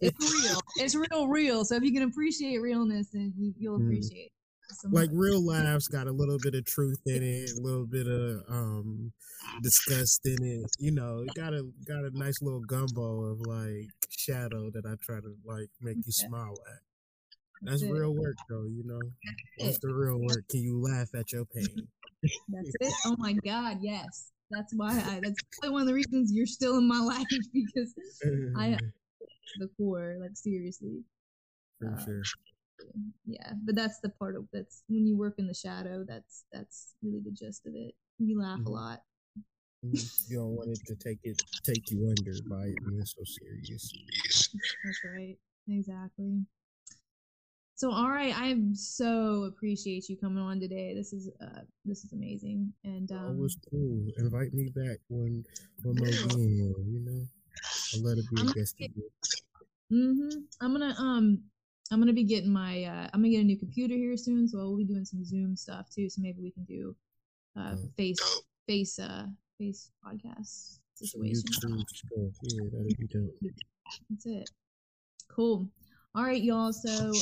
[0.00, 0.60] it's real.
[0.76, 1.64] It's real, real.
[1.64, 3.86] So if you can appreciate realness, then you, you'll Mm.
[3.86, 4.32] appreciate
[4.70, 8.06] some Like real laughs got a little bit of truth in it, a little bit
[8.06, 9.12] of um
[9.62, 10.70] disgust in it.
[10.78, 14.94] You know, it got a got a nice little gumbo of like shadow that I
[15.02, 16.28] try to like make you Yeah.
[16.28, 16.80] smile at.
[17.62, 19.00] That's real work though, you know.
[19.58, 20.48] That's the real work.
[20.48, 21.88] Can you laugh at your pain?
[22.48, 22.92] That's it.
[23.06, 24.30] Oh my God, yes.
[24.50, 25.20] That's why I.
[25.22, 27.94] That's probably one of the reasons you're still in my life because
[28.56, 28.78] I
[29.58, 31.02] the core, like seriously.
[31.80, 32.22] For uh, sure.
[33.26, 36.04] Yeah, but that's the part of that's when you work in the shadow.
[36.06, 37.94] That's that's really the gist of it.
[38.18, 38.68] You laugh mm-hmm.
[38.68, 39.00] a lot.
[39.82, 43.92] You don't want it to take it take you under by it being so serious.
[44.84, 45.36] That's right.
[45.68, 46.44] Exactly.
[47.78, 50.94] So all right, I so appreciate you coming on today.
[50.96, 52.72] This is uh this is amazing.
[52.82, 54.04] And um, oh, it was cool.
[54.16, 55.44] Invite me back when
[55.84, 57.22] one more game, you know.
[57.94, 58.74] I'll let it be a guest.
[59.92, 60.40] Mm-hmm.
[60.60, 61.38] I'm gonna um
[61.92, 64.58] I'm gonna be getting my uh I'm gonna get a new computer here soon, so
[64.58, 66.10] we'll be doing some Zoom stuff too.
[66.10, 66.96] So maybe we can do
[67.56, 67.90] uh oh.
[67.96, 69.26] face face uh
[69.56, 71.44] face podcast situation.
[72.42, 73.36] Yeah, that'd be dope.
[74.10, 74.50] That's it.
[75.28, 75.68] Cool.
[76.16, 76.72] All right, y'all.
[76.72, 77.12] So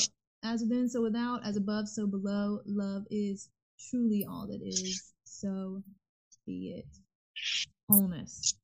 [0.47, 2.61] as within, so without, as above, so below.
[2.67, 3.49] Love is
[3.91, 5.13] truly all that is.
[5.25, 5.83] So
[6.47, 6.87] be it.
[7.89, 8.55] Wholeness.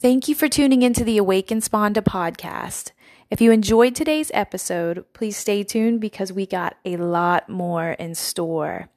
[0.00, 2.90] Thank you for tuning into the Awaken Sponda podcast.
[3.30, 8.14] If you enjoyed today's episode, please stay tuned because we got a lot more in
[8.14, 8.88] store.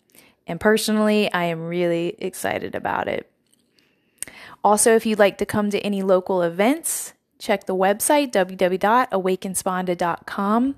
[0.45, 3.31] And personally, I am really excited about it.
[4.63, 10.75] Also, if you'd like to come to any local events, check the website www.awakensponda.com.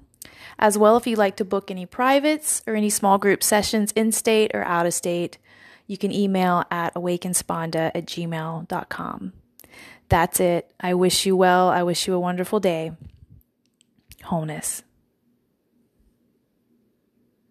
[0.59, 4.11] As well, if you'd like to book any privates or any small group sessions in
[4.11, 5.37] state or out of state,
[5.87, 9.33] you can email at awakensponda at gmail.com.
[10.09, 10.71] That's it.
[10.79, 11.69] I wish you well.
[11.69, 12.91] I wish you a wonderful day
[14.29, 14.83] wholeness.